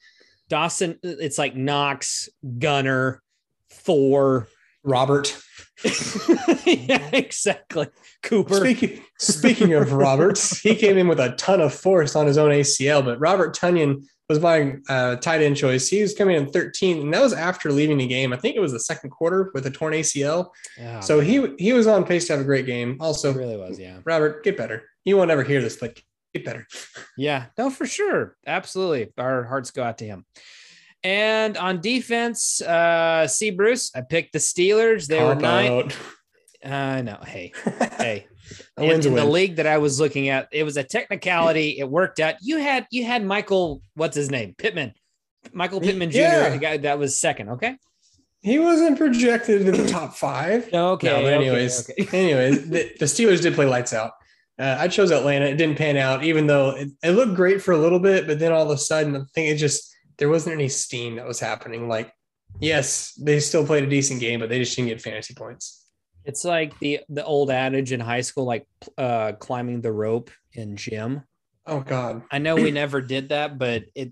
[0.49, 3.21] Dawson, it's like Knox, Gunner,
[3.69, 4.47] Thor.
[4.83, 5.37] Robert.
[6.65, 7.87] yeah, exactly.
[8.23, 8.55] Cooper.
[8.55, 12.51] Speaking speaking of Roberts, he came in with a ton of force on his own
[12.51, 15.87] ACL, but Robert Tonyan was my uh, tight end choice.
[15.87, 18.33] He was coming in 13, and that was after leaving the game.
[18.33, 20.49] I think it was the second quarter with a torn ACL.
[20.77, 22.97] Yeah, So he he was on pace to have a great game.
[22.99, 23.79] Also, it really was.
[23.79, 23.99] Yeah.
[24.03, 24.83] Robert, get better.
[25.05, 25.99] You won't ever hear this, but
[26.33, 26.67] get better.
[27.17, 28.35] Yeah, no, for sure.
[28.45, 29.11] Absolutely.
[29.17, 30.25] Our hearts go out to him.
[31.03, 35.07] And on defense, uh, see Bruce, I picked the Steelers.
[35.07, 35.71] They were nine.
[35.71, 35.97] out.
[36.65, 37.53] Uh, no, hey,
[37.97, 38.25] hey.
[38.77, 41.77] In, in the league that I was looking at, it was a technicality.
[41.79, 42.35] It worked out.
[42.41, 44.55] You had you had Michael, what's his name?
[44.57, 44.93] Pittman.
[45.53, 46.49] Michael Pittman Jr., Yeah.
[46.49, 47.49] the guy that was second.
[47.49, 47.77] Okay.
[48.41, 50.69] He wasn't projected in the top five.
[50.71, 50.73] Okay.
[50.73, 52.07] no, but okay, anyways, okay.
[52.17, 54.11] anyways, the, the Steelers did play lights out.
[54.59, 55.45] Uh, I chose Atlanta.
[55.45, 58.39] It didn't pan out, even though it, it looked great for a little bit, but
[58.39, 61.39] then all of a sudden, I think it just there wasn't any steam that was
[61.39, 61.87] happening.
[61.87, 62.11] Like,
[62.59, 65.86] yes, they still played a decent game, but they just didn't get fantasy points.
[66.27, 70.75] It's like the the old adage in high school, like uh, climbing the rope in
[70.75, 71.23] gym.
[71.65, 74.11] Oh God, I know we never did that, but it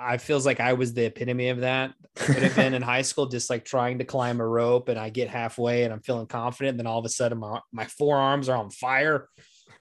[0.00, 1.92] I feels like I was the epitome of that.
[2.16, 5.10] Could have been in high school, just like trying to climb a rope, and I
[5.10, 6.70] get halfway and I'm feeling confident.
[6.70, 9.28] And Then all of a sudden, my my forearms are on fire,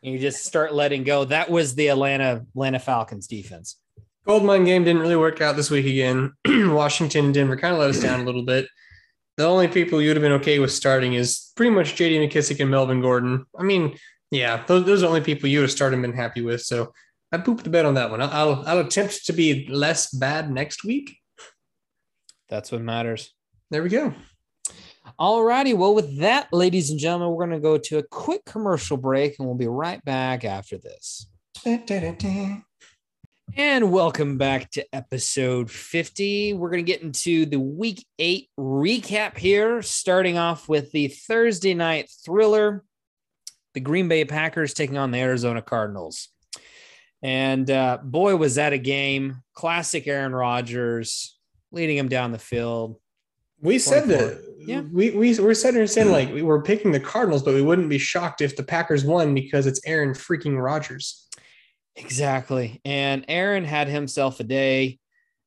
[0.03, 1.23] and you just start letting go.
[1.23, 3.79] That was the Atlanta Atlanta Falcons defense.
[4.27, 6.33] Goldmine game didn't really work out this week again.
[6.45, 8.67] Washington and Denver kind of let us down a little bit.
[9.39, 12.69] The only people you'd have been okay with starting is pretty much JD McKissic and
[12.69, 13.45] Melvin Gordon.
[13.57, 13.97] I mean,
[14.31, 16.61] yeah, those, those are the only people you would have started and been happy with.
[16.61, 16.91] So
[17.31, 18.21] I pooped the bed on that one.
[18.21, 21.19] I'll, I'll, I'll attempt to be less bad next week.
[22.49, 23.33] That's what matters.
[23.71, 24.13] There we go.
[25.17, 25.73] All righty.
[25.73, 29.39] Well, with that, ladies and gentlemen, we're going to go to a quick commercial break,
[29.39, 31.27] and we'll be right back after this.
[33.55, 36.53] And welcome back to episode 50.
[36.53, 41.73] We're going to get into the week eight recap here, starting off with the Thursday
[41.73, 42.83] night thriller
[43.73, 46.29] the Green Bay Packers taking on the Arizona Cardinals.
[47.21, 49.41] And uh, boy, was that a game.
[49.53, 51.37] Classic Aaron Rodgers
[51.71, 52.97] leading him down the field.
[53.61, 54.41] We said that.
[54.57, 54.81] Yeah.
[54.81, 57.89] We, we, we're sitting here saying like we were picking the Cardinals, but we wouldn't
[57.89, 61.27] be shocked if the Packers won because it's Aaron freaking Rodgers.
[61.99, 62.81] Exactly.
[62.85, 64.99] And Aaron had himself a day.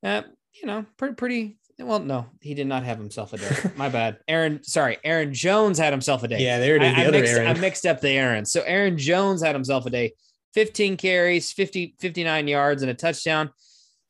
[0.02, 0.22] Uh,
[0.60, 1.58] you know, pretty, pretty.
[1.78, 3.70] Well, no, he did not have himself a day.
[3.76, 4.18] My bad.
[4.28, 6.38] Aaron, sorry, Aaron Jones had himself a day.
[6.40, 6.92] Yeah, there it is.
[6.92, 7.46] I, the I other mixed, Aaron.
[7.48, 8.44] I mixed up the Aaron.
[8.44, 10.12] So Aaron Jones had himself a day.
[10.54, 13.50] 15 carries, 50, 59 yards, and a touchdown.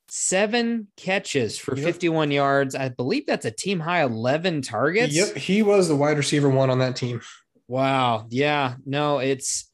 [0.09, 1.85] seven catches for Yep.
[1.85, 2.75] 51 yards.
[2.75, 5.15] I believe that's a team high 11 targets.
[5.15, 7.21] Yep, he was the wide receiver one on that team.
[7.69, 8.27] Wow.
[8.29, 8.75] Yeah.
[8.85, 9.71] No, it's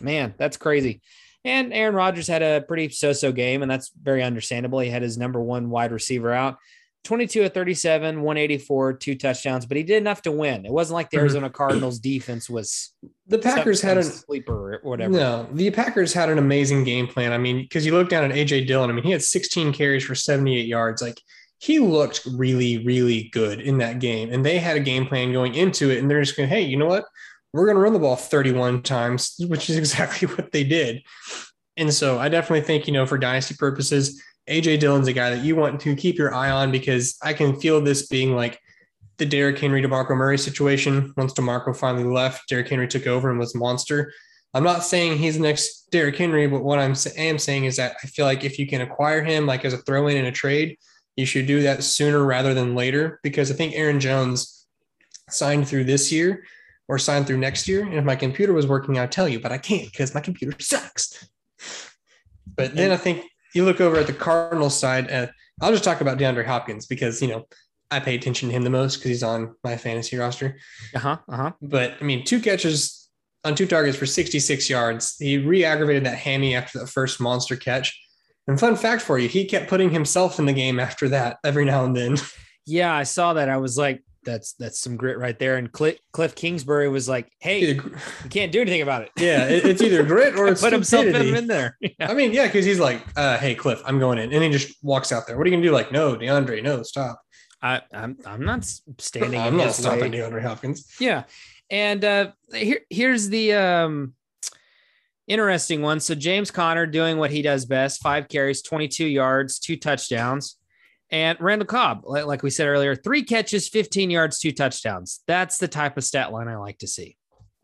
[0.00, 1.02] man, that's crazy.
[1.46, 4.80] And Aaron Rodgers had a pretty so-so game, and that's very understandable.
[4.80, 6.56] He had his number one wide receiver out.
[7.04, 10.66] 22 at 37, 184, two touchdowns, but he did enough to win.
[10.66, 11.20] It wasn't like the Mhm.
[11.20, 12.92] Arizona Cardinals defense was
[13.28, 15.12] The Packers had an sleeper or whatever.
[15.12, 15.48] no.
[15.52, 17.32] The Packers had an amazing game plan.
[17.32, 18.90] I mean, because you look down at AJ Dillon.
[18.90, 21.00] I mean, he had 16 carries for 78 yards.
[21.00, 21.20] Like
[21.58, 25.54] he looked really, really good in that game, and they had a game plan going
[25.54, 25.98] into it.
[25.98, 27.04] And they're just going, hey, you know what?
[27.56, 31.02] We're going to run the ball 31 times, which is exactly what they did.
[31.76, 35.44] And so I definitely think, you know, for dynasty purposes, AJ Dillon's a guy that
[35.44, 38.60] you want to keep your eye on because I can feel this being like
[39.18, 41.12] the Derrick Henry DeMarco Murray situation.
[41.16, 44.12] Once DeMarco finally left, Derrick Henry took over and was a monster.
[44.54, 47.76] I'm not saying he's the next Derrick Henry, but what I'm sa- am saying is
[47.76, 50.26] that I feel like if you can acquire him like as a throw in in
[50.26, 50.78] a trade,
[51.16, 54.66] you should do that sooner rather than later because I think Aaron Jones
[55.28, 56.44] signed through this year
[56.88, 57.84] or signed through next year.
[57.84, 60.56] And if my computer was working, I'd tell you, but I can't because my computer
[60.60, 61.28] sucks.
[62.54, 66.00] But then I think you look over at the Cardinals side, and I'll just talk
[66.00, 67.46] about DeAndre Hopkins because, you know,
[67.90, 70.58] I pay attention to him the most because he's on my fantasy roster.
[70.94, 71.18] Uh huh.
[71.28, 71.52] Uh huh.
[71.62, 73.08] But I mean, two catches
[73.44, 75.16] on two targets for 66 yards.
[75.18, 77.98] He re aggravated that hammy after the first monster catch.
[78.48, 81.64] And fun fact for you, he kept putting himself in the game after that every
[81.64, 82.16] now and then.
[82.66, 83.48] Yeah, I saw that.
[83.48, 85.56] I was like, that's that's some grit right there.
[85.56, 87.94] And Cliff, Cliff Kingsbury was like, hey, you
[88.28, 89.10] can't do anything about it.
[89.18, 91.78] yeah, it- it's either grit or it's put himself in there.
[91.98, 92.10] Yeah.
[92.10, 94.76] I mean, yeah, because he's like, uh, "Hey, Cliff, I'm going in," and he just
[94.82, 95.38] walks out there.
[95.38, 95.72] What are you gonna do?
[95.72, 97.22] Like, no, DeAndre, no, stop.
[97.62, 98.64] I, I'm I'm not
[98.98, 100.18] standing I'm in not stopping way.
[100.18, 100.92] DeAndre Hopkins.
[101.00, 101.22] Yeah.
[101.70, 104.14] And uh here here's the um
[105.26, 106.00] interesting one.
[106.00, 110.56] So James Conner doing what he does best, five carries, 22 yards, two touchdowns.
[111.10, 115.20] And Randall Cobb, like, like we said earlier, three catches, 15 yards, two touchdowns.
[115.26, 117.16] That's the type of stat line I like to see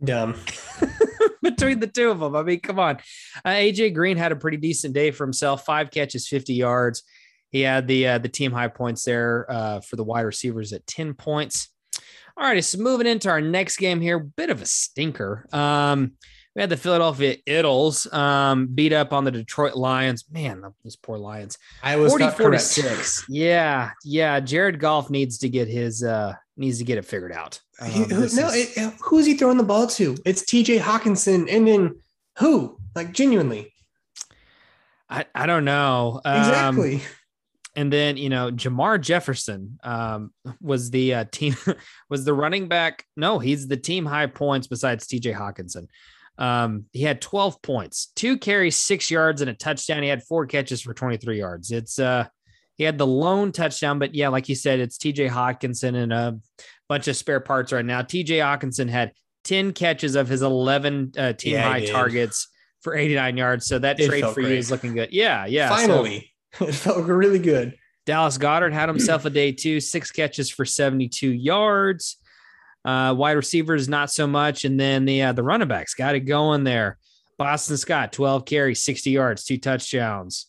[0.02, 0.36] Dumb.
[1.42, 2.36] between the two of them.
[2.36, 2.96] I mean, come on.
[3.44, 7.02] Uh, AJ Green had a pretty decent day for himself, five catches, 50 yards.
[7.50, 10.86] He had the uh, the team high points there uh, for the wide receivers at
[10.86, 11.68] 10 points.
[12.36, 15.46] All right, so moving into our next game here, bit of a stinker.
[15.52, 16.12] Um,
[16.54, 20.24] we had the Philadelphia Idols um, beat up on the Detroit Lions.
[20.30, 21.56] Man, those poor Lions.
[21.82, 22.64] I was not 44 to correct.
[22.64, 23.24] 6.
[23.28, 24.38] Yeah, yeah.
[24.40, 27.58] Jared Goff needs to get his uh needs to get it figured out.
[27.80, 30.16] Um, He- who, no, is- it, who's he throwing the ball to?
[30.26, 30.78] It's T.J.
[30.78, 31.96] Hockenson, and then
[32.38, 32.78] who?
[32.94, 33.72] Like genuinely,
[35.08, 36.20] I, I don't know.
[36.24, 37.02] Um, exactly.
[37.74, 41.56] and then you know Jermar Jefferson um, was the uh, team
[42.10, 43.04] was the running back.
[43.16, 45.32] No, he's the team high points besides T.J.
[45.32, 45.86] Hockenson.
[46.38, 50.02] Um, he had 12 points, two carries, six yards, and a touchdown.
[50.02, 51.70] He had four catches for 23 yards.
[51.70, 52.26] It's uh,
[52.76, 55.28] he had the lone touchdown, but yeah, like you said, it's T.J.
[55.28, 56.38] Hockenson and a
[56.88, 58.02] bunch of spare parts right now.
[58.02, 58.38] T.J.
[58.38, 59.12] Hockenson had
[59.44, 62.48] 10 catches of his 11 uh, team Yeah, high targets
[62.80, 63.66] for 89 yards.
[63.66, 65.12] So that It trade for you is looking good.
[65.12, 65.68] Yeah, yeah.
[65.68, 67.76] so- Finally, it felt really good.
[68.04, 72.16] Dallas Goedert had himself a day too, six catches for 72 yards.
[72.84, 74.64] Uh, wide receivers, not so much.
[74.64, 76.98] And then the uh, the running backs got it going there.
[77.38, 80.46] Boston Scott, 12 carries, 60 yards, two touchdowns.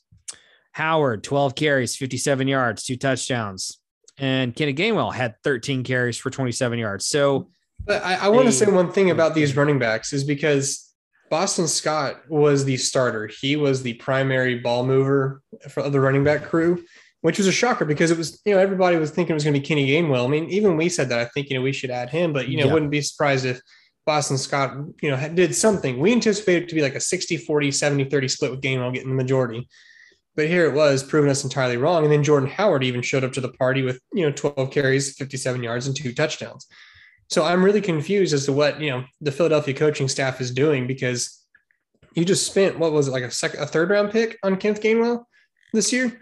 [0.74, 3.80] Howard, 12 carries, 57 yards, two touchdowns.
[4.18, 7.06] And Kenny Gainwell had 13 carries for 27 yards.
[7.06, 7.50] So
[7.86, 10.94] But I, I want to say one thing about these running backs is because
[11.30, 13.28] Boston Scott was the starter.
[13.28, 16.84] He was the primary ball mover for the running back crew,
[17.24, 19.54] which was a shocker because it was, you know, everybody was thinking it was going
[19.54, 20.26] to be Kenny Gainwell.
[20.26, 21.20] I mean, even we said that.
[21.20, 22.74] I think, you know, we should add him, but, you know, Yeah.
[22.74, 23.62] wouldn't be surprised if
[24.06, 26.00] Boston Scott, you know, did something.
[26.00, 29.08] We anticipated it to be like a 60, 40, 70, 30 split with Gainwell getting
[29.08, 29.70] the majority.
[30.36, 32.04] But here it was proving us entirely wrong.
[32.04, 35.16] And then Jordan Howard even showed up to the party with, you know, 12 carries,
[35.16, 36.68] 57 yards, and two touchdowns.
[37.30, 40.88] So I'm really confused as to what, you know, the Philadelphia coaching staff is doing
[40.88, 41.40] because
[42.16, 44.82] you just spent, what was it, like a second, a third round pick on Kenneth
[44.82, 45.24] Gainwell
[45.72, 46.20] this year?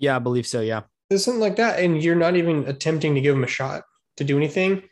[0.00, 0.60] Yeah, I believe so.
[0.60, 0.82] Yeah.
[1.08, 1.78] There's something like that.
[1.78, 3.84] And you're not even attempting to give him a shot
[4.16, 4.82] to do anything.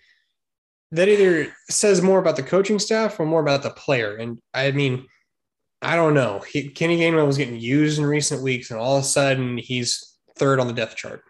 [0.92, 4.16] That either says more about the coaching staff or more about the player.
[4.16, 5.06] And I mean,
[5.82, 6.40] I don't know.
[6.40, 10.16] He, Kenny Gainwell was getting used in recent weeks, and all of a sudden he's
[10.36, 11.22] third on the depth chart.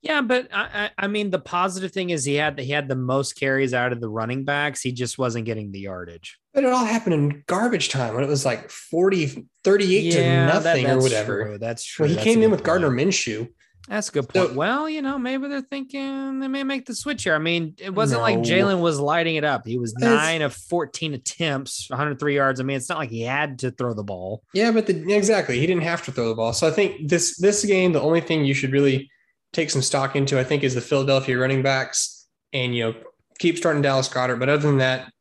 [0.00, 3.34] Yeah, but I, I mean the positive thing is he had he had the most
[3.34, 4.80] carries out of the running backs.
[4.80, 6.38] He just wasn't getting the yardage.
[6.54, 10.54] But it all happened in garbage time when it was like 40, 38 to that-
[10.54, 11.44] nothing or whatever.
[11.44, 11.58] true.
[11.58, 12.04] That's true.
[12.04, 12.90] Well, he That's came in with Gardner.
[12.90, 13.48] Minshew.
[13.88, 14.50] That's a good point.
[14.50, 17.34] So- well, you know, maybe they're thinking they may make the switch here.
[17.34, 19.66] I mean, it wasn't like Jalen was lighting it up.
[19.66, 22.60] He was nine of 14 attempts, 103 yards.
[22.60, 24.42] I mean, it's not like he had to throw the ball.
[24.52, 26.52] Yeah, but the, exactly, he didn't have to throw the ball.
[26.52, 29.10] So I think this this game, the only thing you should really
[29.52, 32.94] take some stock into, I think, is the Philadelphia running backs, and you know,
[33.38, 34.38] keep starting Dallas Goedert.
[34.38, 35.12] But other than that,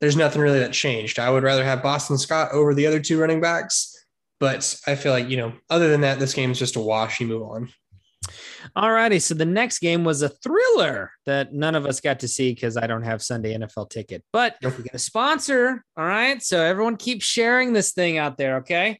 [0.00, 1.18] there's nothing really that changed.
[1.18, 4.06] I would rather have Boston Scott over the other two running backs,
[4.40, 7.20] but I feel like you know, other than that, this game is just a wash.
[7.20, 7.68] You move on.
[8.74, 9.18] All righty.
[9.18, 12.76] So the next game was a thriller that none of us got to see because
[12.76, 14.24] I don't have Sunday NFL ticket.
[14.32, 15.84] But we got a sponsor.
[15.96, 16.42] All right.
[16.42, 18.56] So everyone keep sharing this thing out there.
[18.56, 18.98] Okay.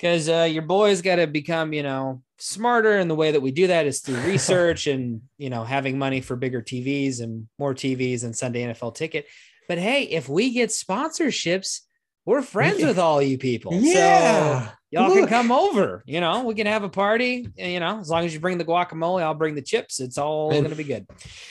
[0.00, 2.96] Because uh, your boys got to become, you know, smarter.
[2.96, 6.22] And the way that we do that is through research and, you know, having money
[6.22, 9.26] for bigger TVs and more TVs and Sunday NFL ticket.
[9.68, 11.80] But hey, if we get sponsorships,
[12.24, 13.72] we're friends with all you people.
[13.72, 16.02] So Yeah, y'all can come over.
[16.06, 17.46] You know, we can have a party.
[17.58, 20.00] and, You know, as long as you bring the guacamole, I'll bring the chips.
[20.00, 21.06] It's all going to be good.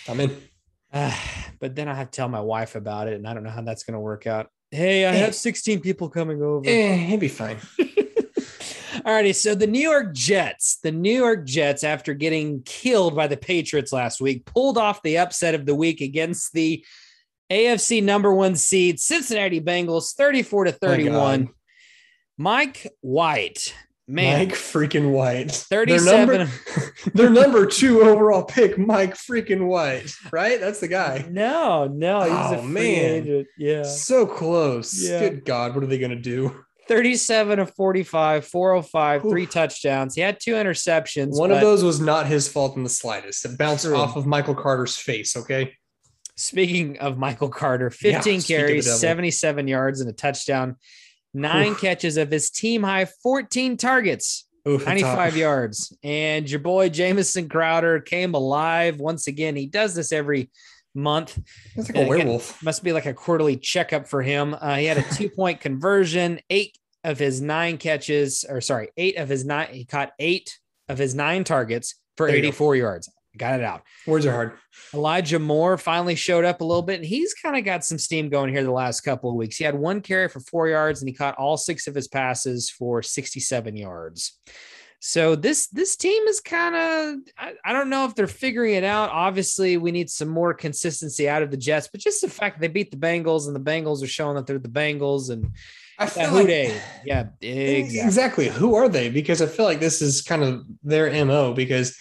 [0.08, 0.36] I'm in.
[0.92, 1.16] Uh,
[1.60, 3.62] but then I have to tell my wife about it, and I don't know how
[3.62, 4.48] that's going to work out.
[4.72, 5.18] Hey, I Eh.
[5.18, 6.68] have 16 people coming over.
[6.68, 7.58] Eh, he'd be fine.
[9.06, 13.38] Alrighty, so the New York Jets, the New York Jets, after getting killed by the
[13.38, 16.84] Patriots last week, pulled off the upset of the week against the
[17.52, 21.50] AFC number one seed Cincinnati Bengals, 34 to 31.
[22.38, 23.74] Mike White,
[24.08, 25.52] man, Mike freaking White.
[25.52, 26.52] 37 Their number,
[27.14, 30.14] their number two overall pick, Mike freaking White.
[30.32, 30.60] Right?
[30.60, 31.26] That's the guy.
[31.30, 33.16] No, no, he's a Oh, free man.
[33.24, 33.48] agent.
[33.58, 33.84] Yeah.
[33.84, 35.02] So close.
[35.04, 35.20] Yeah.
[35.20, 36.64] Good God, what are they going to do?
[36.90, 40.16] 37 of 45, 405, three touchdowns.
[40.16, 41.38] He had two interceptions.
[41.38, 43.46] One of those was not his fault in the slightest.
[43.46, 43.96] It bounced True.
[43.96, 45.38] off of Michael Carter's face.
[45.38, 45.76] Okay.
[46.36, 50.78] Speaking of Michael Carter, 15 speak of the carries, 77 yards, and a touchdown.
[51.32, 51.82] Nine Oof.
[51.82, 55.96] catches of his team high, 14 targets, Oof, 95 yards.
[56.04, 59.56] And your boy Jamison Crowder came alive once again.
[59.56, 60.50] He does this every
[60.96, 61.40] month.
[61.76, 62.64] It's like a werewolf.
[62.64, 64.56] Must be like a quarterly checkup for him.
[64.60, 69.18] Uh, he had a two point conversion, eight of his nine catches, or sorry, eight
[69.18, 69.70] of his nine.
[69.72, 72.48] He caught eight of his nine targets for There you go.
[72.50, 73.10] 84 yards.
[73.38, 73.84] Got it out.
[74.08, 74.54] Words are hard.
[74.94, 78.28] Elijah Moore finally showed up a little bit, and he's kind of got some steam
[78.28, 79.56] going here the last couple of weeks.
[79.56, 82.70] He had one carry for four yards, and he caught all six of his passes
[82.70, 84.38] for 67 yards.
[85.02, 88.84] So this this team is kind of I, I don't know if they're figuring it
[88.84, 89.10] out.
[89.12, 92.62] Obviously, we need some more consistency out of the Jets, but just the fact that
[92.62, 95.52] they beat the Bengals and the Bengals are showing that they're the Bengals and
[96.00, 98.00] I feel who like, they yeah exactly.
[98.00, 98.48] exactly.
[98.48, 99.10] Who are they?
[99.10, 101.96] Because I feel like this is kind of their MO because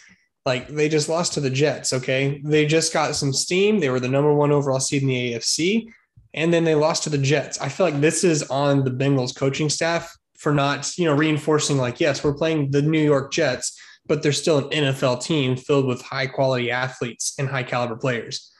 [0.46, 1.92] like they just lost to the Jets.
[1.92, 2.40] Okay.
[2.44, 3.80] They just got some steam.
[3.80, 5.92] They were the number one overall seed in the AFC.
[6.32, 7.60] And then they lost to the Jets.
[7.60, 11.76] I feel like this is on the Bengals coaching staff for not, you know, reinforcing
[11.76, 15.86] like, yes, we're playing the New York Jets, but they're still an NFL team filled
[15.86, 18.52] with high quality athletes and high caliber players.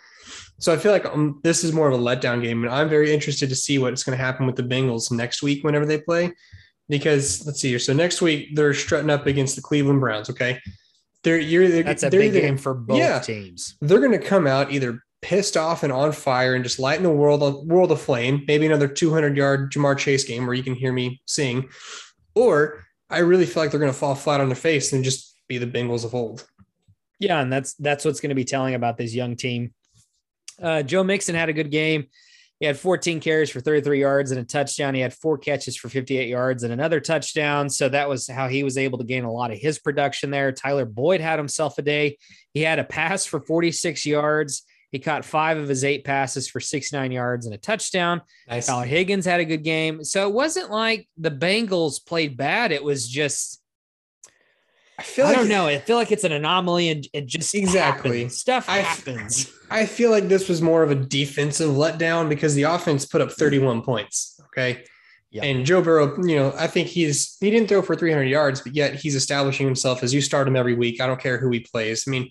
[0.60, 3.12] So I feel like um, this is more of a letdown game, and I'm very
[3.14, 6.32] interested to see what's going to happen with the Bengals next week whenever they play.
[6.88, 10.30] Because let's see here, so next week they're strutting up against the Cleveland Browns.
[10.30, 10.58] Okay,
[11.22, 13.18] they're you're either, That's a they're big either- game for both Yeah.
[13.20, 13.76] teams.
[13.82, 17.10] They're going to come out either pissed off and on fire and just lighting the
[17.10, 18.42] world world aflame.
[18.48, 21.68] Maybe another 200 yard Ja'Marr Chase game where you can hear me sing,
[22.34, 25.34] or I really feel like they're going to fall flat on their face and just
[25.46, 26.46] be the Bengals of old.
[27.20, 29.74] Yeah, and that's that's what's going to be telling about this young team.
[30.62, 32.06] Uh, Joe Mixon had a good game.
[32.60, 34.94] He had 14 carries for 33 yards and a touchdown.
[34.94, 37.70] He had four catches for 58 yards and another touchdown.
[37.70, 40.50] So that was how he was able to gain a lot of his production there.
[40.50, 42.18] Tyler Boyd had himself a day.
[42.54, 44.64] He had a pass for 46 yards.
[44.90, 48.22] He caught five of his eight passes for 69 yards and a touchdown.
[48.48, 48.66] Nice.
[48.66, 50.02] Tyler Higgins had a good game.
[50.02, 52.72] So it wasn't like the Bengals played bad.
[52.72, 53.57] It was just
[54.98, 55.66] I feel I like don't know.
[55.66, 58.18] I feel like it's an anomaly and it just Exactly.
[58.20, 58.40] happens.
[58.40, 59.52] stuff I- happens.
[59.70, 63.30] I feel like this was more of a defensive letdown because the offense put up
[63.30, 64.40] 31 points.
[64.46, 64.82] Okay.
[65.30, 65.44] Yeah.
[65.44, 68.74] And Joe Burrow, you know, I think he's he didn't throw for 300 yards, but
[68.74, 71.00] yet he's establishing himself as you start him every week.
[71.00, 72.04] I don't care who he plays.
[72.08, 72.30] I mean,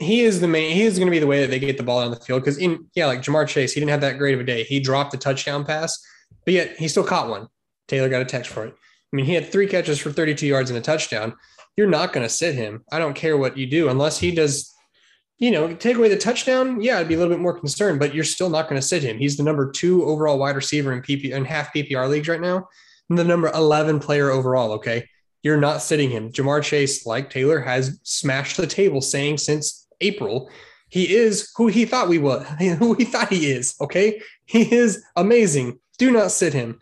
[0.00, 0.74] he is the main.
[0.74, 2.42] He is going to be the way that they get the ball on the field
[2.42, 4.64] because in yeah, like Ja'Marr Chase, he didn't have that great of a day.
[4.64, 6.02] He dropped the touchdown pass,
[6.44, 7.48] but yet he still caught one.
[7.86, 8.74] Taylor got a text for it.
[9.14, 11.34] I mean, he had three catches for 32 yards and a touchdown.
[11.76, 12.84] You're not going to sit him.
[12.90, 14.74] I don't care what you do unless he does
[15.38, 18.14] you know, take away the touchdown, yeah, I'd be a little bit more concerned, but
[18.14, 19.18] you're still not going to sit him.
[19.18, 22.68] He's the number two overall wide receiver in PP in half PPR leagues right now,
[23.08, 24.72] and the number 11 player overall.
[24.72, 25.08] Okay.
[25.42, 26.32] You're not sitting him.
[26.32, 30.48] Ja'Marr Chase, like Taylor, has smashed the table saying since April,
[30.88, 32.46] he is who he thought we was,
[32.78, 33.74] who he thought he is.
[33.80, 34.22] Okay.
[34.46, 35.78] He is amazing.
[35.98, 36.80] Do not sit him.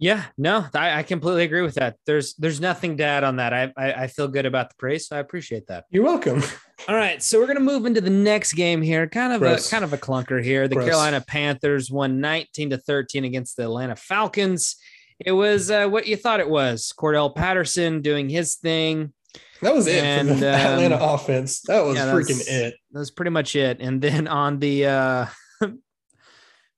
[0.00, 1.96] Yeah, no, I, I, completely agree with that.
[2.06, 3.52] There's there's nothing to add on that.
[3.52, 5.84] I, I, I feel good about the praise, so I appreciate that.
[5.90, 6.42] You're welcome.
[6.88, 9.06] All right, so we're gonna move into the next game here.
[9.06, 9.68] Kind of Gross.
[9.68, 10.68] a kind of a clunker here.
[10.68, 10.88] The Gross.
[10.88, 14.76] Carolina Panthers won 19 to 13 against the Atlanta Falcons.
[15.18, 16.94] It was uh, what you thought it was.
[16.98, 19.12] Cordarrelle Patterson doing his thing.
[19.60, 21.60] That was it and, for the um, Atlanta offense.
[21.62, 22.74] That was yeah, freaking it.
[22.92, 23.78] That was pretty much it.
[23.80, 25.26] And then on the uh,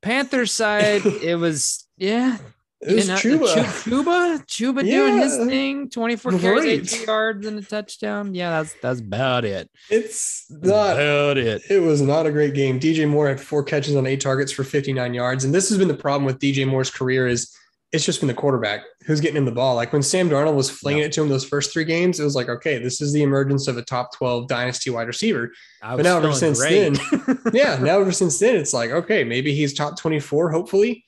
[0.02, 2.38] Panthers side, it was yeah,
[2.82, 3.54] it was Chuba.
[3.84, 4.96] Chuba, Chuba yeah.
[4.96, 8.34] doing his thing, 24 carries, 80 yards and a touchdown.
[8.34, 9.70] Yeah, that's that's about it.
[9.88, 11.62] It's not about it.
[11.70, 12.80] It was not a great game.
[12.80, 15.44] DJ Moore had four catches on eight targets for 59 yards.
[15.44, 17.56] And this has been the problem with DJ Moore's career is
[17.92, 19.76] it's just been the quarterback who's getting him the ball.
[19.76, 22.34] Like when Sam Darnold was flinging it to him those first three games, it was
[22.34, 25.52] like, okay, this is the emergence of a top 12 dynasty wide receiver.
[25.82, 26.98] But now ever since great.
[26.98, 31.04] then, yeah, now ever since then, it's like, okay, maybe he's top 24, hopefully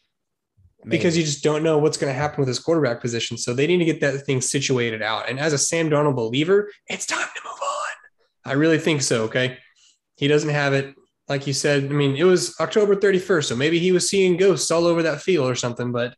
[0.85, 0.99] Maybe.
[0.99, 3.39] because you just don't know what's going to happen with his quarterback position.
[3.39, 5.28] So they need to get that thing situated out.
[5.28, 8.51] And as a Sam Darnold believer, it's time to move on.
[8.51, 9.24] I really think so.
[9.24, 9.59] Okay.
[10.16, 10.95] He doesn't have it.
[11.26, 13.45] Like you said, I mean, it was October 31st.
[13.45, 15.91] So maybe he was seeing ghosts all over that field or something.
[15.91, 16.14] But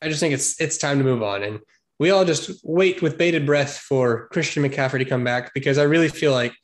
[0.00, 1.42] I just think it's it's time to move on.
[1.42, 1.60] And
[1.98, 5.84] we all just wait with bated breath for Christian McCaffrey to come back because I
[5.84, 6.54] really feel like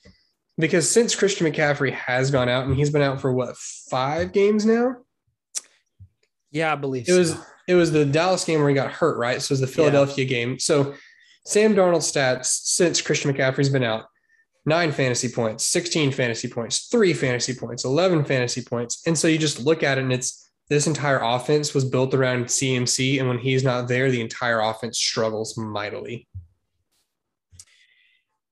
[0.59, 4.67] because since Christian McCaffrey has gone out and he's been out for what five games
[4.67, 4.97] now,
[6.51, 7.19] yeah, I believe it so.
[7.19, 7.37] was
[7.69, 9.41] it was the Dallas game where he got hurt, right?
[9.41, 10.29] So it was the Philadelphia yeah.
[10.29, 10.59] game.
[10.59, 10.95] So
[11.47, 14.07] Sam Darnold stats since Christian McCaffrey's been out.
[14.67, 19.03] Nine fantasy points, 16 fantasy points, three fantasy points, 11 fantasy points.
[19.07, 22.45] And so you just look at it and it's this entire offense was built around
[22.47, 23.19] CMC.
[23.19, 26.29] And when he's not there, the entire offense struggles mightily.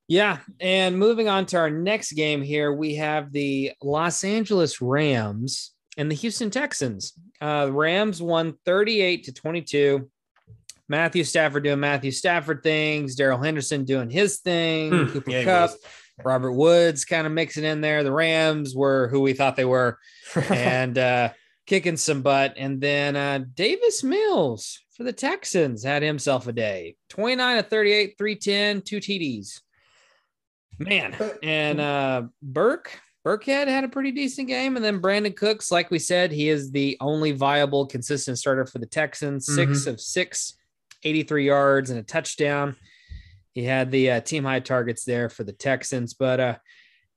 [0.09, 0.38] Yeah.
[0.59, 6.11] And moving on to our next game here, we have the Los Angeles Rams and
[6.11, 7.12] the Houston Texans.
[7.41, 10.11] Uh, Rams won 38 to 22.
[10.89, 15.07] Matthew Stafford doing Matthew Stafford things, Darrell Henderson doing his thing, hmm.
[15.12, 15.70] Cooper yeah, Kupp,
[16.24, 18.03] Robert Woods kind of mixing in there.
[18.03, 19.99] The Rams were who we thought they were
[20.51, 21.30] and uh,
[21.66, 22.55] kicking some butt.
[22.57, 28.14] And then uh, Davis Mills for the Texans had himself a day 29 to 38,
[28.18, 29.61] 310, two TDs.
[30.78, 31.14] Man.
[31.43, 34.77] And uh, Burke Burkhead had a pretty decent game.
[34.77, 38.79] And then Brandin Cooks, like we said, he is the only viable, consistent starter for
[38.79, 39.47] the Texans.
[39.47, 39.91] 6 mm-hmm.
[39.91, 40.55] of six,
[41.03, 42.77] 83 yards and a touchdown.
[43.53, 46.14] He had the uh, team high targets there for the Texans.
[46.14, 46.57] But uh,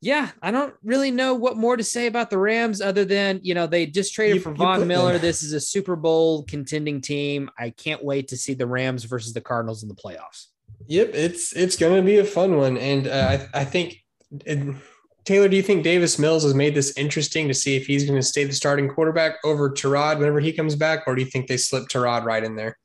[0.02, 3.54] yeah, I don't really know what more to say about the Rams other than, you
[3.54, 5.14] know, they just traded you, for Von Miller.
[5.14, 5.22] Them.
[5.22, 7.52] This is a Super Bowl contending team.
[7.60, 10.48] I can't wait to see the Rams versus the Cardinals in the playoffs.
[10.88, 12.78] Yep, it's it's going to be a fun one.
[12.78, 13.98] And uh, I, I think.
[14.46, 14.76] It,
[15.24, 18.20] Taylor, do you think Davis Mills has made this interesting to see if he's going
[18.20, 21.48] to stay the starting quarterback over Tyrod whenever he comes back, or do you think
[21.48, 22.78] they slip Tyrod right in there?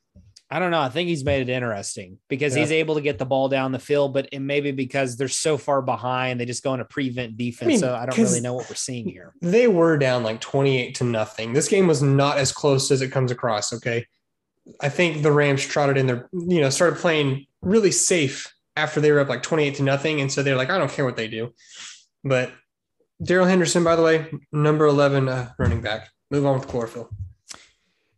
[0.49, 0.81] I don't know.
[0.81, 2.61] I think he's made it interesting because yeah.
[2.61, 5.27] he's able to get the ball down the field, but it may be because they're
[5.27, 7.67] so far behind, they just go into prevent defense.
[7.67, 9.35] I mean, so I don't really know what we're seeing here.
[9.43, 11.53] They were down like 28 to nothing.
[11.53, 13.73] This game was not as close as it comes across.
[13.73, 14.07] Okay.
[14.81, 19.11] I think the Rams trotted in there, you know, started playing really safe after they
[19.11, 20.21] were up like 28 to nothing.
[20.21, 21.53] And so they're like, I don't care what they do.
[22.27, 22.53] But
[23.23, 26.11] Darrell Henderson, by the way, number 11 uh, running back.
[26.31, 27.09] Move on with chlorophyll.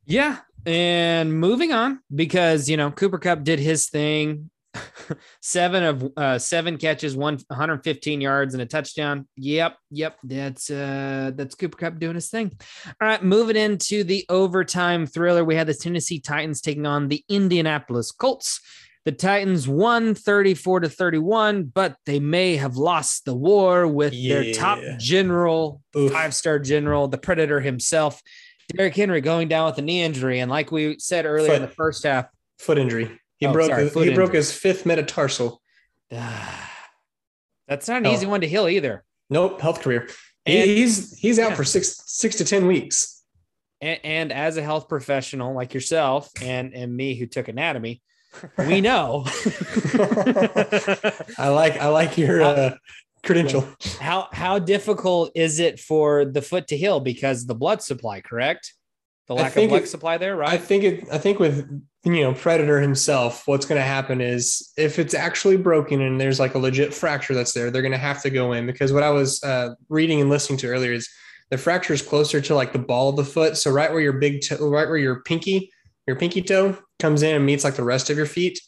[0.06, 0.38] Yeah.
[0.66, 4.50] And moving on because, you know, Cooper Kupp did his thing.
[5.40, 9.26] seven of uh, seven catches, one 115 yards and a touchdown.
[9.36, 12.52] Yep, yep, that's uh, that's Cooper Kupp doing his thing.
[12.86, 17.24] All right, moving into the overtime thriller, we had the Tennessee Titans taking on the
[17.28, 18.60] Indianapolis Colts.
[19.04, 24.34] The Titans won 34 to 31, but they may have lost the war with yeah.
[24.34, 25.80] their top general,
[26.10, 28.20] five star general, the Predator himself,
[28.74, 30.40] Derrick Henry, going down with a knee injury.
[30.40, 32.26] And like we said earlier foot, in the first half,
[32.58, 33.18] foot injury.
[33.38, 33.70] He oh, broke.
[33.70, 34.14] Sorry, his, he injury.
[34.14, 35.62] broke his fifth metatarsal.
[36.10, 38.12] That's not an oh.
[38.12, 39.04] easy one to heal either.
[39.30, 40.08] Nope, health career.
[40.44, 41.56] And, he's he's out yeah.
[41.56, 43.22] for six six to ten weeks.
[43.80, 48.02] And, and, as a health professional like yourself and and me who took anatomy,
[48.58, 49.24] we know.
[51.38, 52.76] I like I like your uh,
[53.24, 53.68] credential.
[54.00, 58.74] How how difficult is it for the foot to heal because the blood supply, correct?
[59.26, 60.52] The lack of blood it, supply there, right?
[60.52, 61.68] I think it I think with
[62.04, 66.40] you know Predator himself, what's going to happen is if it's actually broken and there's
[66.40, 69.02] like a legit fracture that's there, they're going to have to go in because what
[69.02, 71.08] I was uh, reading and listening to earlier is
[71.50, 74.14] the fracture is closer to like the ball of the foot, so right where your
[74.14, 75.70] big toe, right where your pinky
[76.06, 78.60] your pinky toe comes in and meets like the rest of your feet,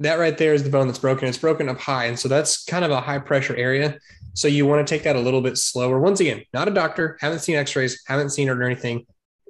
[0.00, 1.28] that right there is the bone that's broken.
[1.28, 2.06] It's broken up high.
[2.06, 3.98] And so that's kind of a high pressure area.
[4.34, 6.00] So you want to take that a little bit slower.
[6.00, 9.06] Once again, not a doctor, haven't seen x rays, haven't seen it or anything.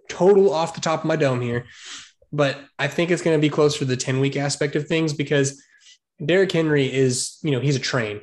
[0.09, 1.65] Total off the top of my dome here.
[2.33, 5.13] but I think it's going to be closer to the 10 week aspect of things
[5.13, 5.63] because
[6.25, 8.21] Derrick Henry is, you know, he's a train.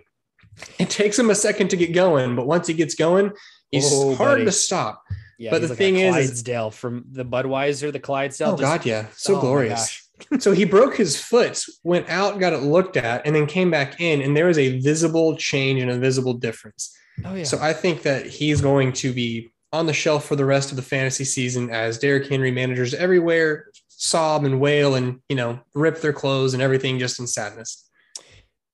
[0.78, 3.32] It takes him a second to get going, but once he gets going,
[3.72, 4.46] he's Oh, hard buddy.
[4.46, 5.02] to stop.
[5.40, 8.50] Yeah, But the like thing is- Clydesdale from the Budweiser, the Clydesdale.
[8.50, 10.06] Oh just- God, yeah, so Oh, glorious.
[10.40, 14.02] so he broke his foot, went out, got it looked at, and then came back
[14.02, 16.94] in, and there was a visible change and a visible difference.
[17.24, 17.46] Oh yeah.
[17.46, 20.76] So I think that he's going to be on the shelf for the rest of
[20.76, 26.02] the fantasy season as Derrick Henry managers everywhere sob and wail and you know rip
[26.02, 27.90] their clothes and everything just in sadness.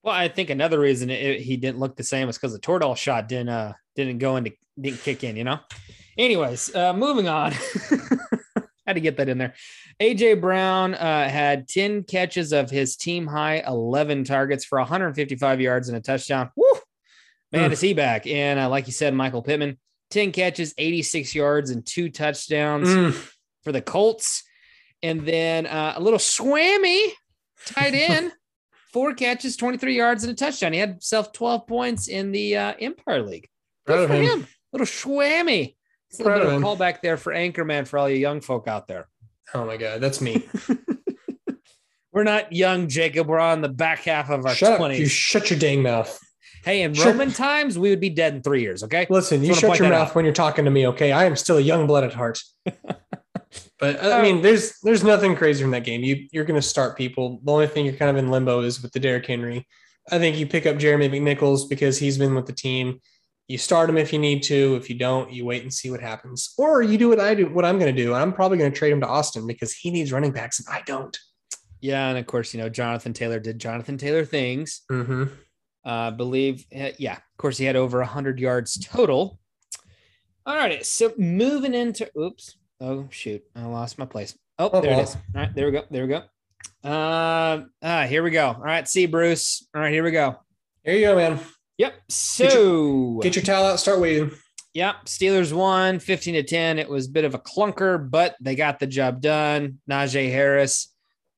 [0.03, 2.97] Well, I think another reason it, he didn't look the same is because the Toradol
[2.97, 5.59] shot didn't uh didn't go into didn't kick in, you know.
[6.17, 7.53] Anyways, uh moving on.
[8.87, 9.55] Had to get that in there.
[9.99, 15.89] AJ Brown uh, had 10 catches of his team high 11 targets for 155 yards
[15.89, 16.51] and a touchdown.
[16.55, 16.71] Woo!
[17.51, 18.27] Man, is he back?
[18.27, 19.79] And uh, like you said, Michael Pittman,
[20.11, 23.31] 10 catches, 86 yards, and two touchdowns Mm,
[23.63, 24.43] for the Colts.
[25.01, 27.07] And then uh, a little swammy
[27.65, 28.33] tight end,
[28.93, 30.73] four catches, 23 yards, and a touchdown.
[30.73, 33.47] He had himself 12 points in the uh, Empire League.
[33.87, 34.41] Good for him.
[34.41, 34.47] him.
[34.73, 35.75] Little swammy.
[36.15, 38.39] It's a Proud little bit of a callback there for Anchorman for all you young
[38.39, 39.09] folk out there.
[39.53, 40.47] Oh my god, that's me.
[42.13, 43.27] We're not young, Jacob.
[43.27, 44.91] We're on the back half of our shut up.
[44.93, 46.17] You shut your dang mouth.
[46.63, 46.93] hey, in.
[46.93, 49.05] Roman times, we would be dead in three years, okay?
[49.09, 50.15] Listen, you shut your mouth out.
[50.15, 51.11] when you're talking to me, okay?
[51.11, 52.41] I am still a young blood at heart.
[52.63, 56.01] but I mean, there's there's nothing crazier in that game.
[56.01, 57.41] You you're going to start people.
[57.43, 59.67] The only thing you're kind of in limbo is with the Derrick Henry.
[60.09, 63.01] I think you pick up Jeremy McNichols because he's been with the team.
[63.47, 64.75] You start him if you need to.
[64.75, 66.53] If you don't, you wait and see what happens.
[66.57, 68.13] Or you do what I do, what I'm going to do.
[68.13, 70.81] I'm probably going to trade him to Austin because he needs running backs and I
[70.85, 71.15] don't.
[71.81, 72.09] Yeah.
[72.09, 74.81] And of course, you know, Jonathan Taylor did Jonathan Taylor things.
[74.91, 75.23] Mm-hmm.
[75.85, 79.39] uh, I believe, yeah, of course, he had over 100 yards total.
[80.47, 84.37] All right, so moving into, oops, oh shoot, I lost my place.
[84.59, 85.15] Oh, there it is.
[85.15, 86.21] All right, there we go, there we go.
[86.87, 88.49] Uh, ah, here we go.
[88.49, 89.67] All right, see Bruce.
[89.73, 90.35] All right, here we go.
[90.83, 91.39] Here you go, man.
[91.77, 91.93] Yep.
[92.09, 93.79] So, Get your towel out.
[93.79, 94.31] Start waiting.
[94.73, 96.79] yep, Steelers won 15 to 10.
[96.79, 99.79] It was a bit of a clunker, but they got the job done.
[99.89, 100.93] Najee Harris,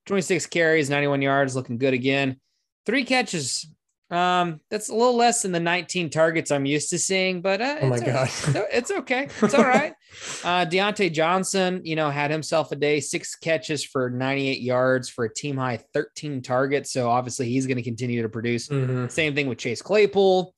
[0.06, 2.40] 26 carries, 91 yards, looking good again.
[2.86, 3.68] Three catches.
[4.10, 7.76] Um, that's a little less than the 19 targets I'm used to seeing, but uh,
[7.82, 8.66] Oh my it's god.
[8.72, 9.28] it's okay.
[9.42, 9.94] It's all right.
[10.44, 15.26] Uh, Diontae Johnson, you know, had himself a day, six catches for 98 yards for
[15.26, 16.92] a team high 13 targets.
[16.94, 18.70] So obviously he's going to continue to produce.
[18.70, 19.12] Mhm.
[19.12, 20.56] Same thing with Chase Claypool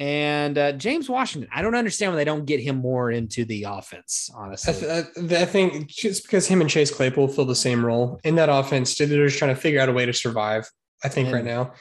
[0.00, 1.48] and uh, James Washington.
[1.54, 4.74] I don't understand why they don't get him more into the offense, I, honestly.
[4.74, 8.48] th- I think just because him and Chase Claypool fill the same role in that
[8.48, 10.68] offense, they're just trying to figure out a way to survive.
[11.04, 11.72] I think And- right now.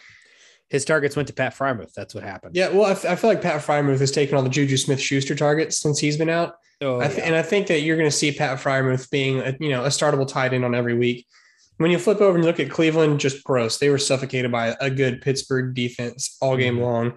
[0.71, 1.93] His targets went to Pat Freiermuth.
[1.93, 2.55] That's what happened.
[2.55, 5.01] Yeah, well, I, f- I feel like Pat Freiermuth has taken all the Juju Smith
[5.01, 6.55] Schuster targets since he's been out.
[6.81, 7.25] So, I th- yeah.
[7.25, 9.89] And I think that you're going to see Pat Freiermuth being, a, you know, a
[9.89, 11.27] startable tight end on every week.
[11.75, 13.79] When you flip over and look at Cleveland, just gross.
[13.79, 16.81] They were suffocated by a good Pittsburgh defense all game Mhm.
[16.81, 17.13] long.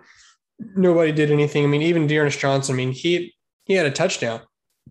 [0.75, 1.63] Nobody did anything.
[1.65, 2.75] I mean, even D'Ernest Johnson.
[2.75, 3.35] I mean, he
[3.67, 4.41] he had a touchdown,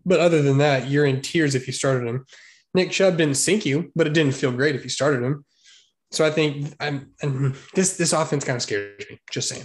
[0.06, 2.26] but other than that, you're in tears if you started him.
[2.74, 5.46] Nick Chubb didn't sink you, but it didn't feel great if you started him.
[6.14, 9.20] So I think I'm and this this offense kind of scares me.
[9.32, 9.64] Just saying.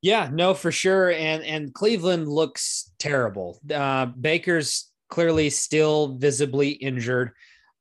[0.00, 1.12] Yeah, no, for sure.
[1.12, 3.60] And and Cleveland looks terrible.
[3.72, 7.32] Uh, Baker's clearly still visibly injured.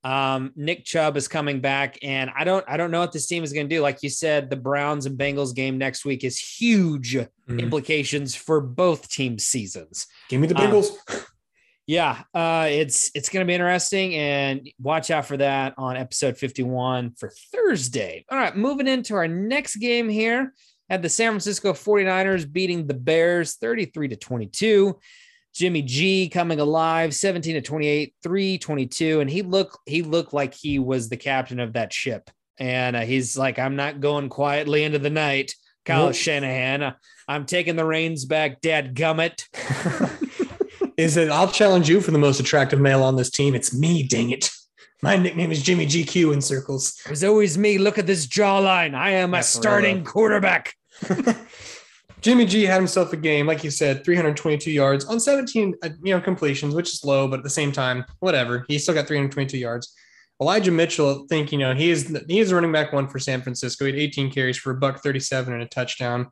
[0.04, 3.44] Um, Nick Chubb is coming back, and I don't I don't know what this team
[3.44, 3.82] is going to do.
[3.82, 7.60] Like you said, the Browns and Bengals game next week is huge Mhm.
[7.60, 10.08] implications for both team seasons.
[10.28, 11.26] Give me the Um, Bengals.
[11.92, 16.38] Yeah, uh, it's it's going to be interesting, and watch out for that on episode
[16.38, 18.24] 51 for Thursday.
[18.32, 20.54] All right, moving into our next game here.
[20.90, 24.98] Had the San Francisco 49ers beating the Bears 33 to 22.
[25.54, 29.20] Jimmy G coming alive 17 to 28, 322.
[29.20, 32.32] And he looked he looked like he was the captain of that ship.
[32.58, 35.56] And uh, he's like, I'm not going quietly into the night.
[35.84, 36.16] Kyle Nope.
[36.16, 36.96] Shanahan.
[37.28, 39.44] I'm taking the reins back, dad gummit.
[40.98, 43.56] is that I'll challenge you for the most attractive male on this team.
[43.56, 44.50] It's me, dang it.
[45.04, 47.00] My nickname is Jimmy GQ in circles.
[47.06, 47.78] It was always me.
[47.80, 48.94] Look at this jawline.
[48.94, 50.12] I am a Yeah, for real, starting though.
[50.12, 50.76] quarterback.
[52.22, 56.14] Jimmy G had himself a game, like you said, 322 yards on 17, uh, you
[56.14, 58.64] know, completions, which is low, but at the same time, whatever.
[58.68, 59.92] He still got 322 yards.
[60.40, 63.42] Elijah Mitchell, I think you know, he is he is running back one for San
[63.42, 63.86] Francisco.
[63.86, 66.30] He had 18 carries for a buck 37 and a touchdown.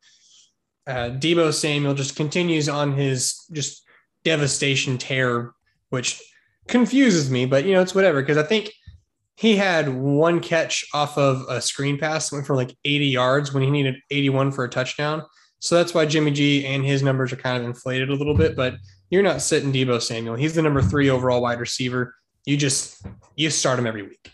[0.88, 3.84] Uh, Deebo Samuel just continues on his just
[4.24, 5.54] devastation tear,
[5.90, 6.22] which
[6.68, 8.72] confuses me, but you know, it's whatever because I think
[9.36, 13.64] he had one catch off of a screen pass, went for like 80 yards when
[13.64, 15.24] he needed 81 for a touchdown.
[15.60, 18.56] So that's why Jimmy G and his numbers are kind of inflated a little bit,
[18.56, 18.76] but
[19.10, 20.36] you're not sitting Deebo Samuel.
[20.36, 22.16] He's the number three overall wide receiver.
[22.46, 23.06] You just
[23.36, 24.32] you start him every week.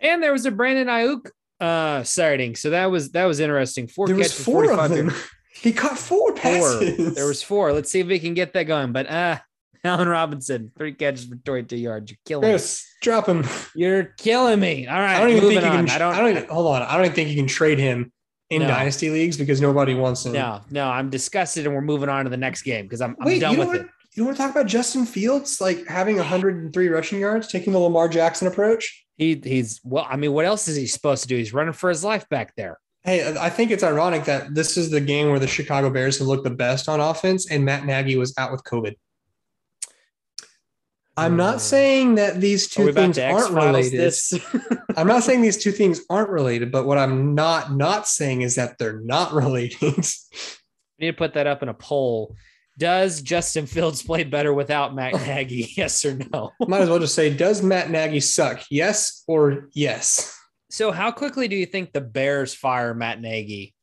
[0.00, 3.88] And there was a Brandon Aiyuk uh sighting, so that was that was interesting.
[3.88, 5.14] Four There was catches, four 45 of them.
[5.60, 6.34] He caught four Four.
[6.36, 7.14] passes.
[7.14, 7.72] There was four.
[7.72, 8.92] Let's see if we can get that going.
[8.92, 9.38] But uh
[9.84, 12.10] Allen Robinson, three catches for 22 yards.
[12.10, 12.52] You're killing me.
[12.52, 13.46] Chris, drop him.
[13.74, 14.86] You're killing me.
[14.86, 15.16] All right.
[15.16, 15.88] I don't even think you can.
[15.90, 16.82] I don't, I don't even, hold on.
[16.82, 18.12] I don't even think you can trade him
[18.50, 18.68] in No.
[18.68, 20.32] dynasty leagues because nobody wants him.
[20.32, 23.38] no, no, I'm disgusted and we're moving on to the next game because I'm, I'm
[23.38, 23.82] done you with don't, it.
[24.12, 27.78] you don't want to talk about Justin Fields like having 103 rushing yards, taking the
[27.78, 29.06] Lamar Jackson approach?
[29.16, 31.36] He he's well, I mean, what else is he supposed to do?
[31.36, 32.78] He's running for his life back there.
[33.02, 36.28] Hey, I think it's ironic that this is the game where the Chicago Bears have
[36.28, 38.94] looked the best on offense, and Matt Nagy was out with COVID.
[41.16, 41.36] I'm Hmm.
[41.38, 44.12] not saying that these two things aren't related.
[44.96, 48.54] I'm not saying these two things aren't related, but what I'm not not saying is
[48.56, 49.80] that they're not related.
[49.82, 52.36] We need to put that up in a poll.
[52.78, 55.70] Does Justin Fields play better without Matt Nagy?
[55.76, 56.52] yes or no?
[56.66, 58.62] Might as well just say, does Matt Nagy suck?
[58.70, 60.34] Yes or yes?
[60.70, 63.74] So, how quickly do you think the Bears fire Matt Nagy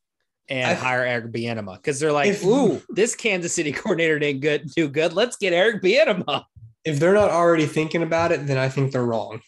[0.48, 1.76] and I- hire Eric Bieniemy?
[1.76, 5.12] Because they're like, If- "Ooh, this Kansas City coordinator didn't good do good.
[5.12, 6.44] Let's get Eric Bieniemy."
[6.84, 9.40] If they're not already thinking about it, then I think they're wrong.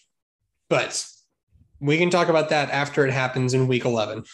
[0.68, 1.05] But
[1.80, 4.24] we can talk about that after it happens in week 11.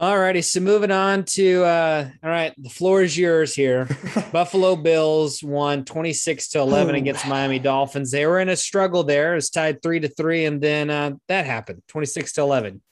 [0.00, 3.86] All righty, so moving on to uh, all right, the floor is yours here.
[4.32, 6.98] Buffalo Bills won 26 to 11 Oh.
[6.98, 8.10] against Miami Dolphins.
[8.10, 9.32] They were in a struggle there.
[9.32, 11.82] It was tied 3 to 3 and then uh, that happened.
[11.88, 12.82] 26 to 11.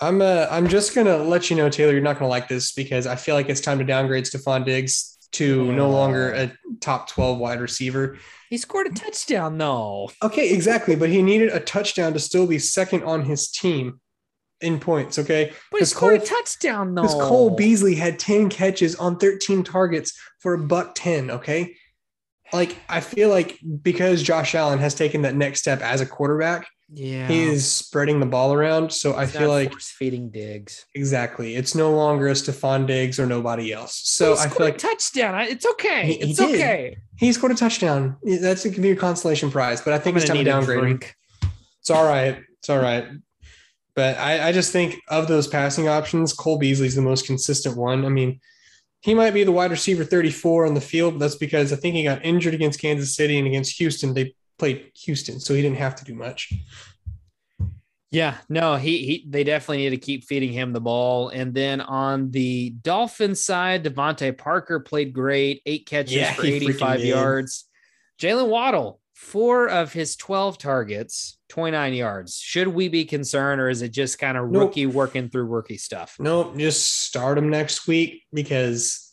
[0.00, 3.06] I'm uh, I'm just gonna let you know, Taylor, you're not gonna like this because
[3.06, 7.38] I feel like it's time to downgrade Stefon Diggs to no longer a top 12
[7.38, 8.18] wide receiver.
[8.50, 10.10] He scored a touchdown though.
[10.22, 14.00] Okay, exactly, but he needed a touchdown to still be second on his team
[14.62, 15.18] in points.
[15.18, 17.02] Okay, But he scored a touchdown though.
[17.02, 21.30] because Cole Beasley had 10 catches on 13 targets for a buck 10.
[21.30, 21.74] Okay,
[22.52, 26.66] like I feel like because Josh Allen has taken that next step as a quarterback,
[26.92, 27.26] yeah.
[27.28, 28.92] he is spreading the ball around.
[28.92, 30.84] So I He's feel like feeding Diggs.
[30.94, 34.00] exactly, it's no longer a Stefon Diggs or nobody else.
[34.04, 35.40] So I feel a like touchdown.
[35.48, 36.06] It's okay.
[36.06, 36.54] He- he it's did.
[36.54, 36.96] okay.
[37.16, 38.16] he scored a touchdown.
[38.22, 41.04] That's it can be a consolation prize, but I think I'm it's time to downgrade
[41.80, 42.38] It's all right.
[42.58, 43.06] It's all right.
[43.94, 48.04] But I, I just think of those passing options, Cole Beasley's the most consistent one.
[48.04, 48.40] I mean,
[49.00, 51.94] he might be the wide receiver 34 on the field, but that's because I think
[51.94, 54.14] he got injured against Kansas City and against Houston.
[54.14, 56.52] They played Houston, so he didn't have to do much.
[58.12, 61.30] Yeah, no, he he they definitely need to keep feeding him the ball.
[61.30, 67.02] And then on the Dolphins side, DeVante Parker played great, eight catches Yeah, for 85
[67.02, 67.64] yards.
[68.20, 72.38] Jaylen Waddle, four of his 12 targets, 29 yards.
[72.38, 74.62] Should we be concerned, or is it just kind of Nope.
[74.64, 76.16] rookie working through rookie stuff?
[76.18, 79.12] Nope, just start him next week because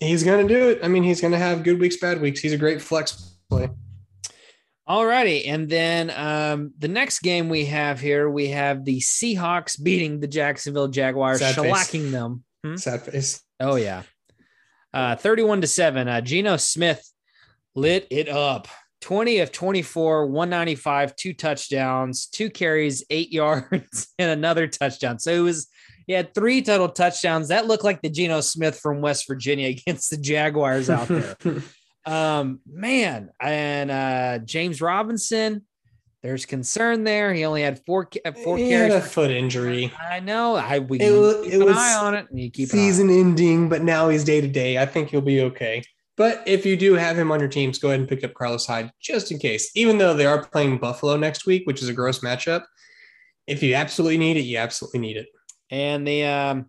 [0.00, 0.80] he's going to do it.
[0.82, 2.40] I mean, he's going to have good weeks, bad weeks.
[2.40, 3.68] He's a great flex play.
[4.86, 5.46] All righty.
[5.46, 10.26] And then um, the next game we have here, we have the Seahawks beating the
[10.26, 11.90] Jacksonville Jaguars, Sad face.
[12.10, 12.44] them.
[12.64, 12.76] Hmm?
[12.76, 13.40] Sad face.
[13.60, 14.02] Oh yeah.
[14.92, 16.06] Uh 31 to 7.
[16.08, 17.02] Uh Geno Smith
[17.74, 18.68] lit it up.
[19.04, 25.18] 20 of 24, 195, two touchdowns, two carries, eight yards, and another touchdown.
[25.18, 25.68] So it was
[26.06, 27.48] he had three total touchdowns.
[27.48, 31.36] That looked like the Geno Smith from West Virginia against the Jaguars out there.
[32.06, 35.66] um, man, and uh James Robinson,
[36.22, 37.34] there's concern there.
[37.34, 38.08] He only had four
[38.42, 39.04] four he had carries.
[39.04, 39.92] a foot injury.
[40.00, 40.56] I know.
[40.56, 42.26] I we It keep it an was eye on it.
[42.30, 42.90] And you keep an eye on it.
[42.90, 44.78] season ending, but now he's day to day.
[44.78, 45.82] I think he'll be okay.
[46.16, 48.66] But if you do have him on your teams, go ahead and pick up Carlos
[48.66, 49.70] Hyde just in case.
[49.74, 52.62] Even though they are playing Buffalo next week, which is a gross matchup,
[53.46, 55.26] if you absolutely need it, you absolutely need it.
[55.70, 56.66] and the um,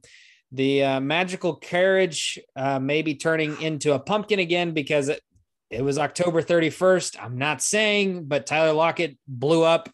[0.52, 5.22] the uh, magical carriage uh, may be turning into a pumpkin again because it,
[5.70, 7.18] it was October 31st.
[7.22, 9.90] I'm not saying, but Tyler Lockett blew up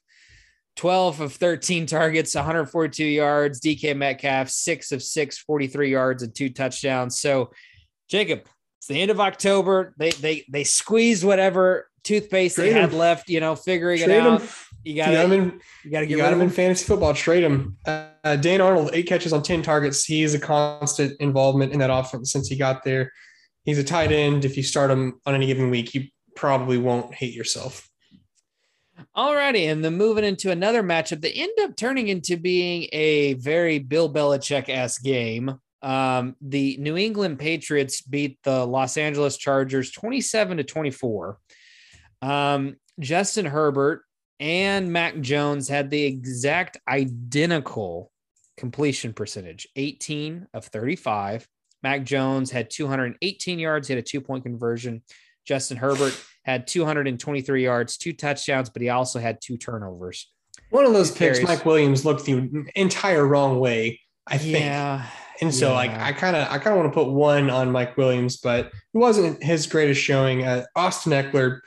[0.76, 3.60] 12 of 13 targets, 142 yards.
[3.60, 7.20] DK Metcalf, six of six, 43 yards and two touchdowns.
[7.20, 7.52] So,
[8.10, 8.41] Jacob,
[8.82, 9.93] it's the end of October.
[9.97, 12.97] They they they squeezed whatever toothpaste Trade they had him.
[12.97, 13.29] left.
[13.29, 14.41] You know, figuring Trade it out.
[14.41, 14.47] him.
[14.84, 17.13] You got to you got to get rid him in fantasy football.
[17.13, 17.77] Trade him.
[17.86, 20.03] Uh, Dan Arnold, eight catches on 10 targets.
[20.03, 23.11] He's a constant involvement in that offense since he got there.
[23.63, 24.45] He's a tight end.
[24.45, 27.88] If you start him on any given week, you probably won't hate yourself.
[29.15, 33.77] Alrighty, and then moving into another matchup that ended up turning into being a very
[33.77, 35.59] Bill Belichick-esque game.
[35.82, 41.38] Um, the New England Patriots beat the Los Angeles Chargers 27 to 24.
[42.21, 44.03] Um, Justin Herbert
[44.39, 48.11] and Mac Jones had the exact identical
[48.57, 51.47] completion percentage 18 of 35.
[51.84, 55.01] Mac Jones had 218 yards, he had a two point conversion.
[55.45, 60.32] Justin Herbert had 223 yards, two touchdowns, but he also had two turnovers.
[60.69, 61.41] One of those picks.
[61.41, 64.59] Mike Williams looked the entire wrong way, I think.
[64.59, 65.05] Yeah.
[65.42, 67.98] And so, like, I kind of, I kind of want to put one on Mike
[67.98, 70.44] Williams, but it wasn't his greatest showing.
[70.46, 71.62] Uh, Austin Ekeler,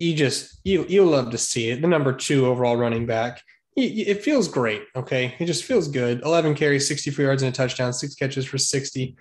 [0.00, 1.80] you just, you, you love to see it.
[1.80, 3.40] The number two overall running back.
[3.76, 4.82] He- he- It feels great.
[4.96, 6.22] Okay, it just feels good.
[6.22, 9.16] Eleven carries, sixty-four yards and a touchdown, six catches for sixty.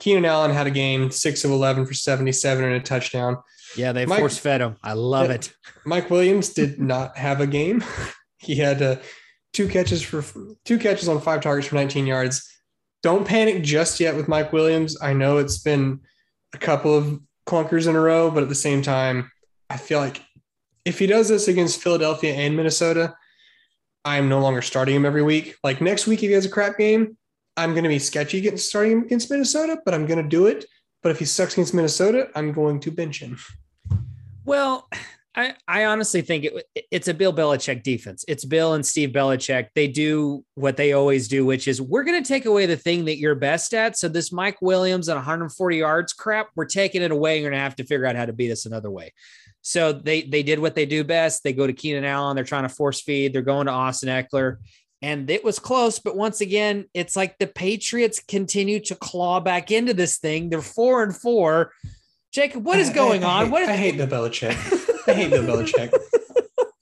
[0.00, 3.36] Keenan Allen had a game, six of eleven for seventy-seven and a touchdown.
[3.76, 4.76] Yeah, they Mike- force fed him.
[4.82, 5.34] I love Yeah.
[5.36, 5.52] it.
[5.84, 7.82] Mike Williams did not have a game.
[8.38, 8.96] He had uh,
[9.52, 10.24] two catches for
[10.64, 12.51] two catches on five targets for 19 yards.
[13.02, 14.96] Don't panic just yet with Mike Williams.
[15.00, 16.00] I know it's been
[16.54, 19.30] a couple of clunkers in a row, but at the same time,
[19.68, 20.22] I feel like
[20.84, 23.14] if he does this against Philadelphia and Minnesota,
[24.04, 25.56] I am no longer starting him every week.
[25.62, 27.16] Like next week, if he has a crap game,
[27.56, 30.46] I'm going to be sketchy getting starting him against Minnesota, but I'm going to do
[30.46, 30.64] it.
[31.02, 33.38] But if he sucks against Minnesota, I'm going to bench him.
[34.44, 34.88] Well,
[35.34, 38.22] I, I honestly think it, it's a Bill Belichick defense.
[38.28, 39.68] It's Bill and Steve Belichick.
[39.74, 43.06] They do what they always do, which is we're going to take away the thing
[43.06, 43.96] that you're best at.
[43.96, 47.40] So this Mike Williams and 140 yards crap, we're taking it away.
[47.40, 49.12] You're going to have to figure out how to beat us another way.
[49.62, 51.44] So they they did what they do best.
[51.44, 52.34] They go to Keenan Allen.
[52.34, 53.32] They're trying to force feed.
[53.32, 54.56] They're going to Austin Ekeler.
[55.00, 59.70] And it was close, but once again, it's like the Patriots continue to claw back
[59.72, 60.48] into this thing.
[60.50, 61.72] They're four and four.
[62.32, 63.44] Jacob, what is going I- I on?
[63.46, 64.78] hate- What I hate Bill Belichick.
[65.06, 65.92] I hate Bill Belichick.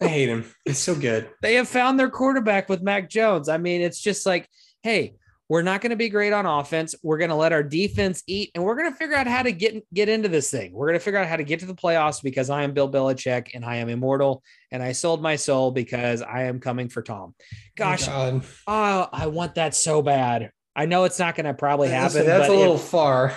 [0.00, 0.44] I hate him.
[0.64, 1.28] He's so good.
[1.42, 3.48] they have found their quarterback with Mac Jones.
[3.48, 4.48] I mean, it's just like,
[4.82, 5.14] hey,
[5.50, 6.94] we're not going to be great on offense.
[7.02, 9.50] We're going to let our defense eat, and we're going to figure out how to
[9.50, 10.72] get get into this thing.
[10.72, 12.88] We're going to figure out how to get to the playoffs because I am Bill
[12.88, 17.02] Belichick and I am immortal, and I sold my soul because I am coming for
[17.02, 17.34] Tom.
[17.76, 18.44] Gosh, oh, God.
[18.68, 20.52] oh, I want that so bad.
[20.76, 22.24] I know it's not going to probably happen.
[22.24, 23.34] That's but a if- little far.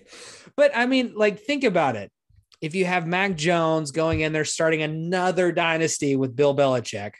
[0.56, 2.10] but I mean, like, think about it.
[2.60, 7.12] If you have Mac Jones going in there, starting another dynasty with Bill Belichick,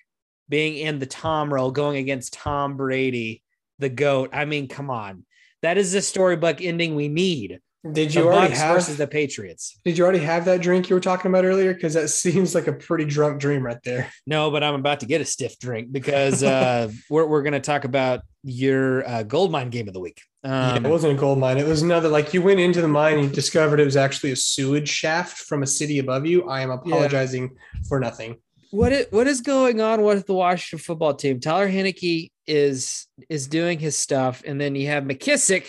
[0.49, 3.43] being in the Tom role, going against Tom Brady,
[3.79, 4.31] the GOAT.
[4.33, 5.25] I mean, come on.
[5.63, 7.61] That is the storybook ending we need.
[7.83, 8.75] Did The you already Bucks have?
[8.75, 9.79] versus the Patriots.
[9.85, 11.73] Did you already have that drink you were talking about earlier?
[11.73, 14.13] Because that seems like a pretty drunk dream right there.
[14.27, 17.61] No, but I'm about to get a stiff drink because uh, we're, we're going to
[17.61, 20.21] talk about your uh, gold mine game of the week.
[20.45, 21.59] Yeah, Um, it wasn't a gold mine.
[21.59, 24.33] It was another like you went into the mine and you discovered it was actually
[24.33, 26.49] a sewage shaft from a city above you.
[26.49, 27.57] I am apologizing
[27.89, 28.37] for nothing.
[28.71, 31.41] what is, what is going on with the Washington football team?
[31.41, 35.69] Tyler Heinicke is is doing his stuff, and then you have McKissic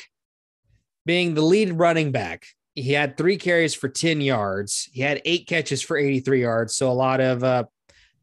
[1.06, 2.46] being the lead running back.
[2.76, 4.88] He had three carries for 10 yards.
[4.94, 6.76] He had eight catches for 83 yards.
[6.76, 7.66] So a lot of uh,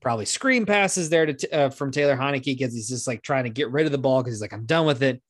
[0.01, 3.51] probably screen passes there to uh, from Taylor Heinicke because he's just like trying to
[3.51, 5.21] get rid of the ball because he's like, I'm done with it.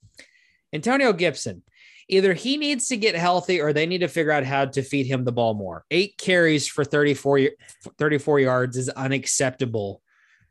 [0.73, 1.63] Antonio Gibson,
[2.09, 5.07] either he needs to get healthy or they need to figure out how to feed
[5.07, 5.85] him the ball more.
[5.91, 7.51] Eight carries for 34,
[7.99, 10.03] 34 yards is unacceptable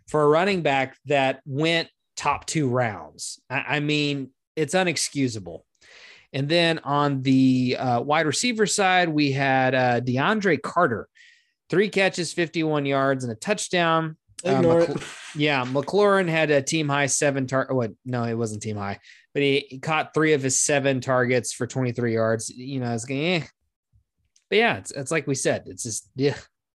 [0.07, 3.39] for a running back that went top two rounds.
[3.49, 5.61] I, I mean, it's unexcusable.
[6.33, 11.07] And then on the uh, wide receiver side, we had uh, DeAndre Carter,
[11.69, 14.17] three catches, 51 yards, and a touchdown.
[14.45, 15.39] Uh, Ignore McCl- it.
[15.39, 17.67] Yeah, McLaurin had a team high seven tar.
[17.71, 17.91] What?
[18.05, 18.99] No, it wasn't team high,
[19.37, 22.49] but he, he caught three of his seven targets for 23 yards.
[22.49, 23.43] You know, it's going, eh.
[24.49, 26.33] But yeah, it's, it's like we said, it's just yeah,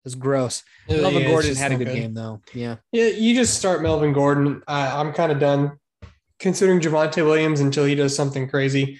[0.04, 0.64] it's gross.
[0.88, 2.40] Melvin Gordon had a not good game though.
[2.52, 4.64] Yeah, Yeah, you just start Melvin Gordon.
[4.66, 5.78] I, I'm kind of done
[6.40, 8.98] considering Javonte Williams until he does something crazy.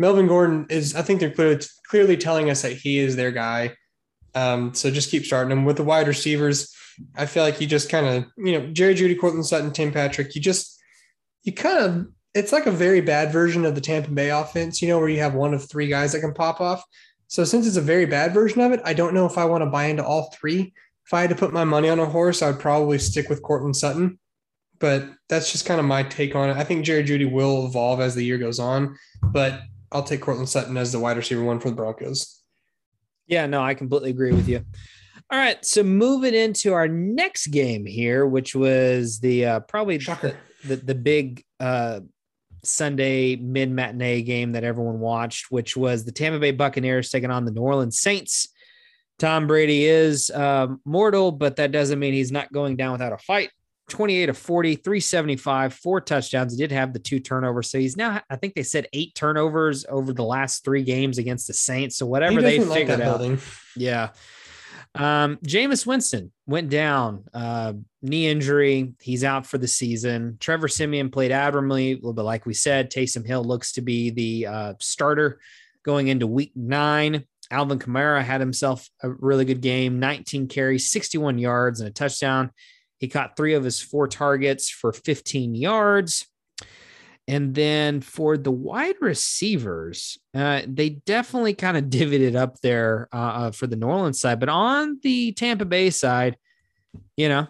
[0.00, 3.76] Melvin Gordon is, I think they're clearly, clearly telling us that he is their guy.
[4.34, 6.74] Um, so just keep starting him with the wide receivers.
[7.14, 10.34] I feel like you just kind of, you know, Jerry Jeudy, Courtland Sutton, Tim Patrick,
[10.34, 10.76] you just,
[11.44, 14.88] you kind of, it's like a very bad version of the Tampa Bay offense, you
[14.88, 16.84] know, where you have one of three guys that can pop off.
[17.28, 19.62] So since it's a very bad version of it, I don't know if I want
[19.62, 20.74] to buy into all three.
[21.06, 23.42] If I had to put my money on a horse, I would probably stick with
[23.42, 24.18] Courtland Sutton.
[24.78, 26.56] But that's just kind of my take on it.
[26.56, 30.50] I think Jerry Jeudy will evolve as the year goes on, but I'll take Courtland
[30.50, 32.42] Sutton as the wide receiver one for the Broncos.
[33.26, 34.62] yeah, no, I completely agree with you.
[35.30, 40.36] All right, so moving into our next game here, which was the uh, probably Shocker.
[40.64, 42.00] the the big uh,
[42.66, 47.44] Sunday mid matinee game that everyone watched, which was the Tampa Bay Buccaneers taking on
[47.44, 48.48] the New Orleans Saints.
[49.18, 53.18] Tom Brady is um, mortal, but that doesn't mean he's not going down without a
[53.18, 53.50] fight.
[53.88, 56.52] 28 of 40, 375, four touchdowns.
[56.52, 57.70] He did have the two turnovers.
[57.70, 61.46] So he's now, I think they said eight turnovers over the last three games against
[61.46, 61.96] the Saints.
[61.96, 63.20] So whatever they like figured that out.
[63.20, 63.38] building.
[63.76, 64.10] Yeah.
[64.96, 68.94] Um, Jameis Winston went down, uh, knee injury.
[69.00, 70.38] He's out for the season.
[70.40, 72.90] Trevor Siemian played admirably, a little bit like we said.
[72.90, 75.40] Taysom Hill looks to be the uh, starter
[75.84, 77.24] going into week nine.
[77.50, 82.50] Alvin Kamara had himself a really good game 19 carries, 61 yards, and a touchdown.
[82.98, 86.26] He caught three of his four targets for 15 yards.
[87.28, 93.08] And then for the wide receivers, uh, they definitely kind of divvied it up there
[93.12, 94.40] uh, uh, for the New Orleans side.
[94.40, 96.36] But on the Tampa Bay side,
[97.16, 97.48] you know,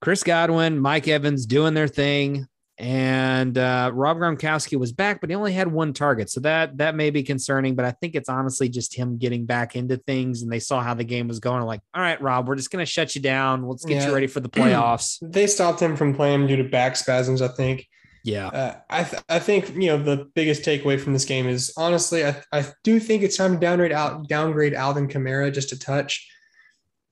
[0.00, 2.46] Chris Godwin, Mike Evans doing their thing
[2.78, 6.94] and uh, Rob Gronkowski was back, but he only had one target, so that that
[6.94, 7.74] may be concerning.
[7.74, 10.94] But I think it's honestly just him getting back into things, and they saw how
[10.94, 11.64] the game was going.
[11.64, 13.66] Like, all right, Rob, we're just going to shut you down.
[13.66, 14.08] Let's get yeah.
[14.08, 15.18] you ready for the playoffs.
[15.20, 17.88] they stopped him from playing due to back spasms, I think.
[18.28, 21.72] Yeah, uh, I th- I think you know the biggest takeaway from this game is
[21.76, 25.78] honestly, I I do think it's time to downgrade out downgrade Alvin Kamara just a
[25.78, 26.28] touch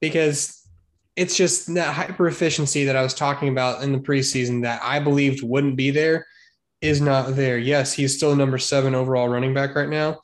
[0.01, 0.63] because
[1.17, 5.01] it's just that hyper efficiency that I was talking about in the preseason that I
[5.01, 6.27] believed wouldn't be there
[6.83, 7.57] is not there.
[7.57, 10.21] Yes, he's still number seven overall running back right now.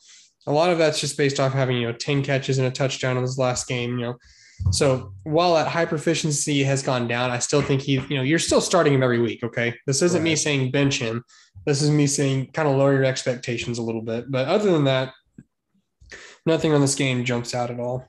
[0.46, 3.16] A lot of that's just based off having, you know, 10 catches and a touchdown
[3.16, 4.16] in his last game, you know.
[4.70, 8.38] So while that high proficiency has gone down, I still think he, you know, you're
[8.38, 9.42] still starting him every week.
[9.42, 9.74] Okay.
[9.86, 10.24] This isn't right.
[10.24, 11.24] me saying bench him.
[11.66, 14.30] This is me saying kind of lower your expectations a little bit.
[14.30, 15.12] But other than that,
[16.46, 18.08] nothing on this game jumps out at all.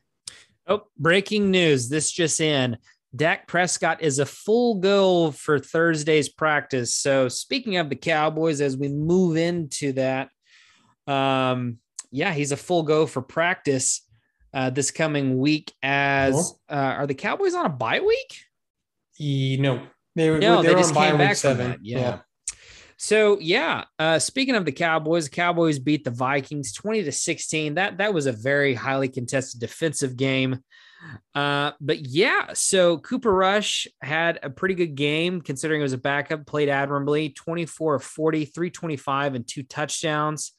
[0.68, 1.90] Oh, breaking news.
[1.90, 2.78] This just in.
[3.16, 6.96] Dak Prescott is a full go for Thursday's practice.
[6.96, 10.30] So, speaking of the Cowboys, as we move into that,
[11.06, 11.78] um,
[12.12, 14.02] yeah, he's a full go for practice
[14.54, 15.74] uh, this coming week.
[15.82, 18.46] As uh, are the Cowboys on a bye week?
[19.20, 19.82] E, no,
[20.16, 21.80] they, no, they just came back seven.
[21.82, 22.00] Yeah.
[22.00, 22.20] yeah.
[22.98, 27.76] So yeah, uh, speaking of the Cowboys, Cowboys beat the Vikings 20 to 16.
[27.76, 30.60] That that was a very highly contested defensive game.
[31.36, 35.98] Uh, but yeah, so Cooper Rush had a pretty good game considering it was a
[35.98, 40.54] backup, played admirably 24 of 40, 325, and two touchdowns.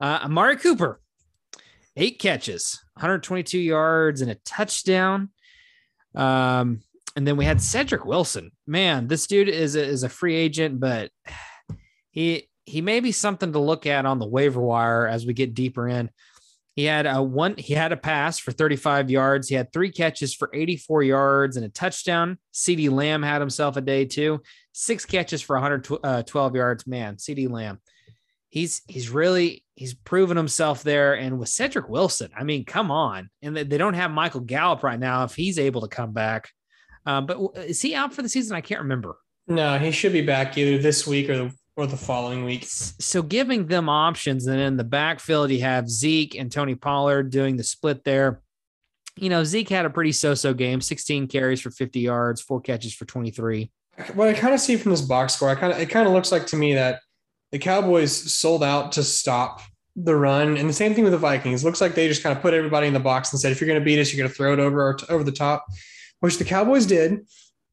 [0.00, 1.00] Uh, Amari Cooper,
[1.98, 5.30] eight catches, 122 yards, and a touchdown.
[6.14, 6.82] Um,
[7.16, 8.52] and then we had Cedric Wilson.
[8.66, 11.10] Man, this dude is a, is a free agent, but
[12.10, 15.54] he he may be something to look at on the waiver wire as we get
[15.54, 16.10] deeper in.
[16.76, 19.48] He had a one, he had a pass for 35 yards.
[19.48, 22.38] He had three catches for 84 yards and a touchdown.
[22.54, 24.42] CeeDee Lamb had himself a day too.
[24.72, 26.86] Six catches for 112 uh, yards.
[26.86, 27.80] Man, CeeDee Lamb.
[28.48, 31.14] He's he's really he's proven himself there.
[31.14, 33.30] And with Cedric Wilson, I mean, come on.
[33.42, 36.50] And they don't have Michael Gallup right now if he's able to come back.
[37.06, 38.56] Um, but is he out for the season?
[38.56, 39.16] I can't remember.
[39.46, 42.64] No, he should be back either this week or the or the following week.
[42.66, 47.56] So giving them options, and in the backfield you have Zeke and Tony Pollard doing
[47.56, 48.42] the split there.
[49.16, 52.94] You know, Zeke had a pretty so-so game: 16 carries for 50 yards, four catches
[52.94, 53.70] for 23.
[54.14, 56.12] What I kind of see from this box score, I kind of it kind of
[56.12, 57.00] looks like to me that
[57.52, 59.60] the Cowboys sold out to stop
[59.96, 61.64] the run, and the same thing with the Vikings.
[61.64, 63.68] Looks like they just kind of put everybody in the box and said, if you're
[63.68, 65.66] going to beat us, you're going to throw it over over the top,
[66.20, 67.26] which the Cowboys did.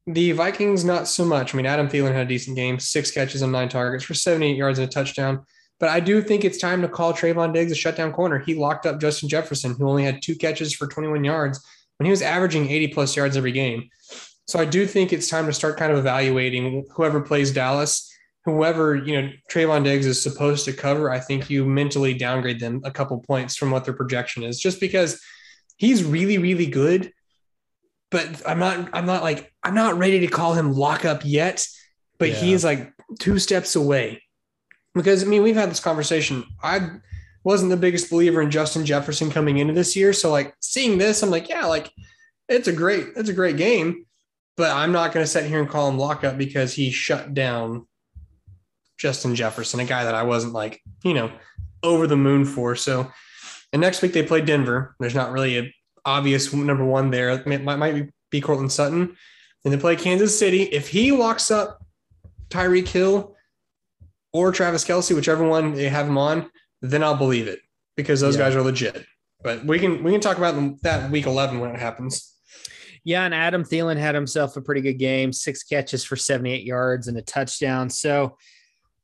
[0.08, 1.52] The Vikings, not so much.
[1.52, 4.56] I mean, Adam Thielen had a decent game, six catches and nine targets for 78
[4.56, 5.44] yards and a touchdown.
[5.78, 8.38] But I do think it's time to call Trevon Diggs a shutdown corner.
[8.38, 11.64] He locked up Justin Jefferson, who only had two catches for 21 yards
[11.98, 13.88] when he was averaging 80 plus yards every game.
[14.46, 18.10] So I do think it's time to start kind of evaluating whoever plays Dallas,
[18.46, 21.10] whoever, you know, Trevon Diggs is supposed to cover.
[21.10, 24.80] I think you mentally downgrade them a couple points from what their projection is just
[24.80, 25.20] because
[25.76, 27.12] he's really, really good
[28.10, 31.66] but I'm not I'm not like I'm not ready to call him lockup yet,
[32.18, 32.36] but yeah.
[32.36, 34.22] he's like two steps away.
[34.94, 36.44] Because I mean, we've had this conversation.
[36.62, 36.90] I
[37.44, 41.22] wasn't the biggest believer in Justin Jefferson coming into this year, so like seeing this,
[41.22, 41.90] I'm like, yeah, like
[42.48, 44.06] it's a great it's a great game,
[44.56, 47.86] but I'm not going to sit here and call him lockup because he shut down
[48.98, 51.30] Justin Jefferson, a guy that I wasn't like, you know,
[51.82, 52.74] over the moon for.
[52.76, 53.10] So,
[53.72, 54.94] and next week they play Denver.
[54.98, 55.74] There's not really a
[56.04, 57.30] obvious number one there.
[57.30, 59.16] It might, might be Courtland Sutton.
[59.64, 60.62] And they play Kansas City.
[60.62, 61.84] If he walks up
[62.50, 63.34] Tyreek Hill
[64.32, 66.50] or Travis Kelce, whichever one they have him on,
[66.82, 67.60] then I'll believe it
[67.96, 68.44] because those yeah.
[68.44, 69.04] guys are legit.
[69.42, 72.32] But we can we can talk about that week eleven when it happens.
[73.04, 77.06] Yeah, and Adam Thielen had himself a pretty good game, six catches for 78 yards
[77.06, 77.88] and a touchdown.
[77.88, 78.36] So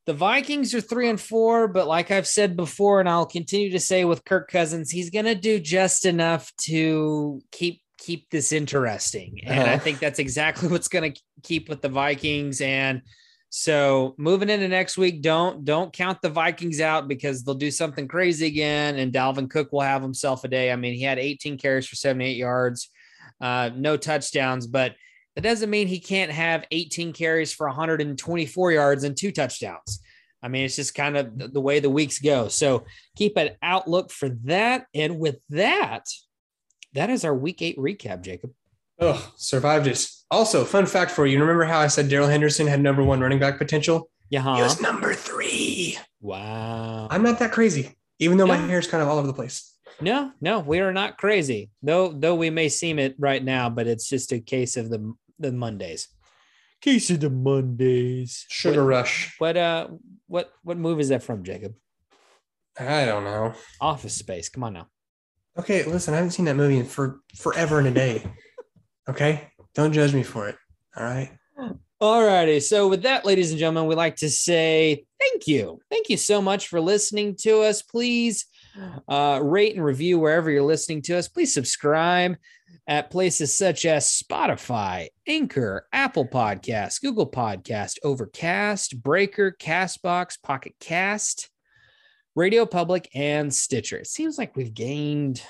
[0.05, 3.81] the Vikings are three and four, but like I've said before, and I'll continue to
[3.81, 9.41] say with Kirk Cousins, he's going to do just enough to keep keep this interesting,
[9.45, 9.73] and uh-huh.
[9.73, 12.61] I think that's exactly what's going to keep with the Vikings.
[12.61, 13.03] And
[13.51, 18.09] so moving into next week, don't don't count the Vikings out because they'll do something
[18.09, 20.73] crazy again, and Dalvin Cook will have himself a day.
[20.73, 22.91] I mean, he had 18 carries for 78 yards,
[23.41, 24.97] uh, no touchdowns, but
[25.35, 30.01] that doesn't mean he can't have 18 carries for 124 yards and two touchdowns.
[30.43, 32.49] I mean, it's just kind of the- way the weeks go.
[32.49, 32.85] So
[33.17, 34.87] keep an outlook for that.
[34.95, 36.07] And with that,
[36.95, 38.53] that is our week eight recap, Jacob.
[38.99, 40.07] Oh, survived it.
[40.31, 41.41] Also, fun fact for you.
[41.41, 44.11] Remember how I said Darrell Henderson had number one running back potential?
[44.31, 44.43] Yeah.
[44.43, 44.65] He huh?
[44.65, 45.99] was number three.
[46.21, 47.09] Wow.
[47.11, 49.73] I'm not that crazy, even though my hair is kind of all over the place.
[50.01, 51.71] No, no, we are not crazy.
[51.83, 55.15] Though though we may seem it right now, but it's just a case of the
[55.39, 56.09] the Mondays.
[56.81, 58.47] Case of the Mondays.
[58.49, 59.35] Sugar rush.
[59.39, 59.89] What uh
[60.27, 61.75] what what movie is that from, Jacob?
[62.79, 63.55] I don't know.
[63.81, 64.49] Office Space.
[64.49, 64.87] Come on now.
[65.59, 68.25] Okay, listen, I haven't seen that movie in for forever and a day.
[69.09, 70.57] Okay, don't judge me for it.
[70.97, 71.31] All right.
[72.01, 72.59] All righty.
[72.59, 75.79] So, with that, ladies and gentlemen, we'd like to say thank you.
[75.89, 77.81] Thank you so much for listening to us.
[77.81, 78.47] Please
[79.09, 81.29] uh, rate and review wherever you're listening to us.
[81.29, 82.37] Please subscribe
[82.87, 91.49] at places such as Spotify, Anchor, Apple Podcasts, Google Podcast, Overcast, Breaker, Castbox, Pocket Cast,
[92.35, 93.99] Radio Public, and Stitcher.
[93.99, 95.43] It seems like we've gained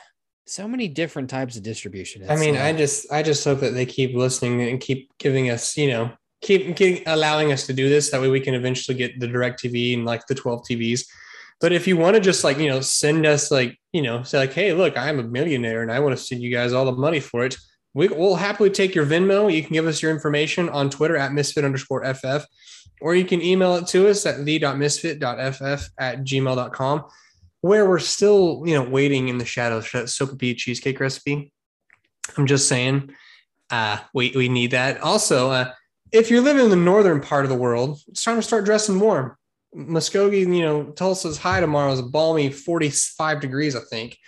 [0.47, 2.29] so many different types of distribution.
[2.29, 5.11] I mean, It's, uh, I just, I just hope that they keep listening and keep
[5.19, 6.13] giving us, you know,
[6.43, 8.11] keep, keep allowing us to do this.
[8.11, 11.07] That way, we can eventually get the Direct TV and like the 12 TVs.
[11.63, 14.37] But if you want to just like, you know, send us like, you know, say
[14.37, 16.91] like, hey, look, I'm a millionaire and I want to send you guys all the
[16.93, 17.57] money for it.
[17.95, 19.53] We, we'll happily take your Venmo.
[19.53, 22.47] You can give us your information on Twitter at misfit underscore FF,
[23.01, 27.05] or you can email it to us at the.misfit.ff at gmail.com,
[27.61, 31.53] where we're still, you know, waiting in the shadows for that Soapy cheesecake recipe.
[32.37, 33.15] I'm just saying,
[33.71, 35.01] uh, we, we need that.
[35.01, 35.73] Also, uh,
[36.11, 38.99] if you're living in the northern part of the world, it's time to start dressing
[38.99, 39.37] warm.
[39.77, 44.19] Muskogee, you know, Tulsa's high tomorrow is a balmy 45 degrees, I think.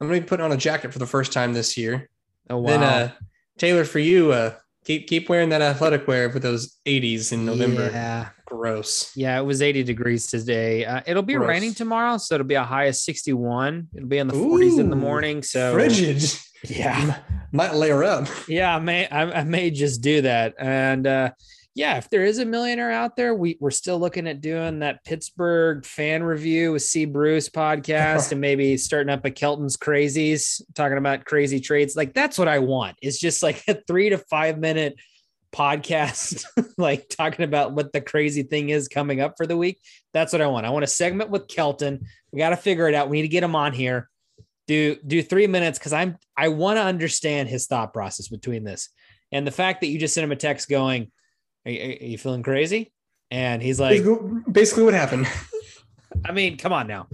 [0.00, 2.08] I'm gonna be putting on a jacket for the first time this year.
[2.50, 2.68] oh, wow.
[2.70, 3.12] Then uh
[3.58, 7.90] Taylor, for you, uh keep keep wearing that athletic wear for those 80s in November.
[7.90, 8.28] Yeah.
[8.46, 9.10] Gross.
[9.16, 10.84] Yeah, it was 80 degrees today.
[10.84, 11.48] Uh, it'll be Gross.
[11.48, 13.88] raining tomorrow, so it'll be a high of 61.
[13.94, 15.42] It'll be in the 40s in the morning.
[15.42, 16.22] So Frigid.
[16.68, 17.20] yeah,
[17.52, 18.28] Might layer up.
[18.46, 20.54] yeah, I may I, I may just do that.
[20.58, 21.30] And uh,
[21.74, 25.04] yeah, if there is a millionaire out there, we we're still looking at doing that
[25.04, 27.04] Pittsburgh fan review with C.
[27.04, 31.96] Bruce podcast, and maybe starting up a Kelton's Crazies, talking about crazy trades.
[31.96, 32.96] Like that's what I want.
[33.02, 34.94] It's just like a three to five minute
[35.52, 36.44] podcast,
[36.78, 39.80] like talking about what the crazy thing is coming up for the week.
[40.12, 40.66] That's what I want.
[40.66, 42.06] I want a segment with Kelton.
[42.30, 43.08] We got to figure it out.
[43.08, 44.08] We need to get him on here.
[44.68, 48.90] Do do three minutes because I'm I want to understand his thought process between this
[49.32, 51.10] and the fact that you just sent him a text going,
[51.66, 52.92] "Are you, are you feeling crazy?"
[53.30, 54.02] And he's like,
[54.50, 55.26] basically, what happened.
[56.24, 57.08] "I mean, come on now."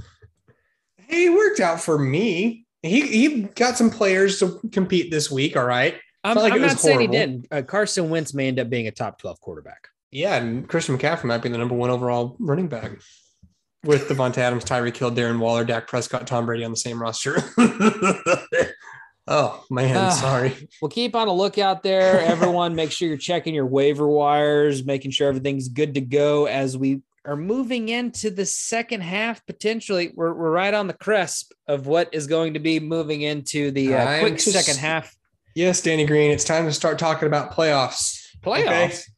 [0.96, 2.66] Hey, it worked out for me.
[2.82, 5.57] He he got some players to compete this week.
[5.57, 5.96] All right.
[6.22, 7.14] I'm, not like I'm not saying horrible.
[7.14, 7.46] he didn't.
[7.51, 9.88] Uh, Carson Wentz may end up being a top 12 quarterback.
[10.11, 12.92] Yeah, and Christian McCaffrey might be the number one overall running back
[13.84, 17.36] with Davante Adams, Tyreek Hill, Darren Waller, Dak Prescott, Tom Brady on the same roster.
[19.31, 20.11] oh man, Ah.
[20.11, 20.53] sorry.
[20.83, 22.20] Well, keep on a lookout there.
[22.20, 26.76] Everyone, make sure you're checking your waiver wires, making sure everything's good to go as
[26.76, 29.45] we are moving into the second half.
[29.47, 33.70] Potentially, we're, we're right on the cusp of what is going to be moving into
[33.70, 35.16] the uh, quick just- second half
[35.55, 38.24] Yes, Danny Green, it's time to start talking about playoffs.
[38.41, 39.09] playoffs.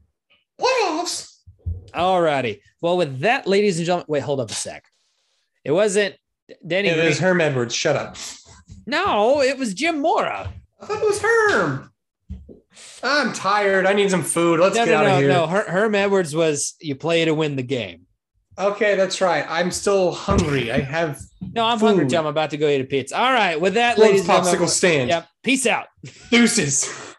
[0.59, 1.39] Playoffs.
[1.95, 2.63] All righty.
[2.81, 4.85] Well, with that, ladies and gentlemen, wait, hold up a sec.
[5.63, 6.15] It wasn't
[6.67, 7.07] Danny It Green.
[7.07, 7.75] was Herm Edwards.
[7.75, 8.17] Shut up.
[8.87, 10.53] No, it was Jim Mora.
[10.81, 11.91] I thought it was Herm.
[13.03, 13.87] I'm tired.
[13.87, 14.61] I need some food.
[14.61, 15.29] Let's no, get no, out no, of here.
[15.29, 15.47] no.
[15.47, 18.07] Her- Herm Edwards was you play to win the game.
[18.59, 19.45] Okay, that's right.
[19.49, 20.71] I'm still hungry.
[20.71, 21.21] I have
[21.55, 22.11] No, I'm hungry Food.
[22.11, 22.17] too.
[22.19, 23.17] I'm about to go eat a pizza.
[23.19, 23.61] All right.
[23.61, 24.69] With that, Close ladies and popsicle gentlemen.
[24.69, 25.09] stand.
[25.11, 25.29] Yep.
[25.43, 25.87] Peace out.
[26.31, 27.12] Deuces.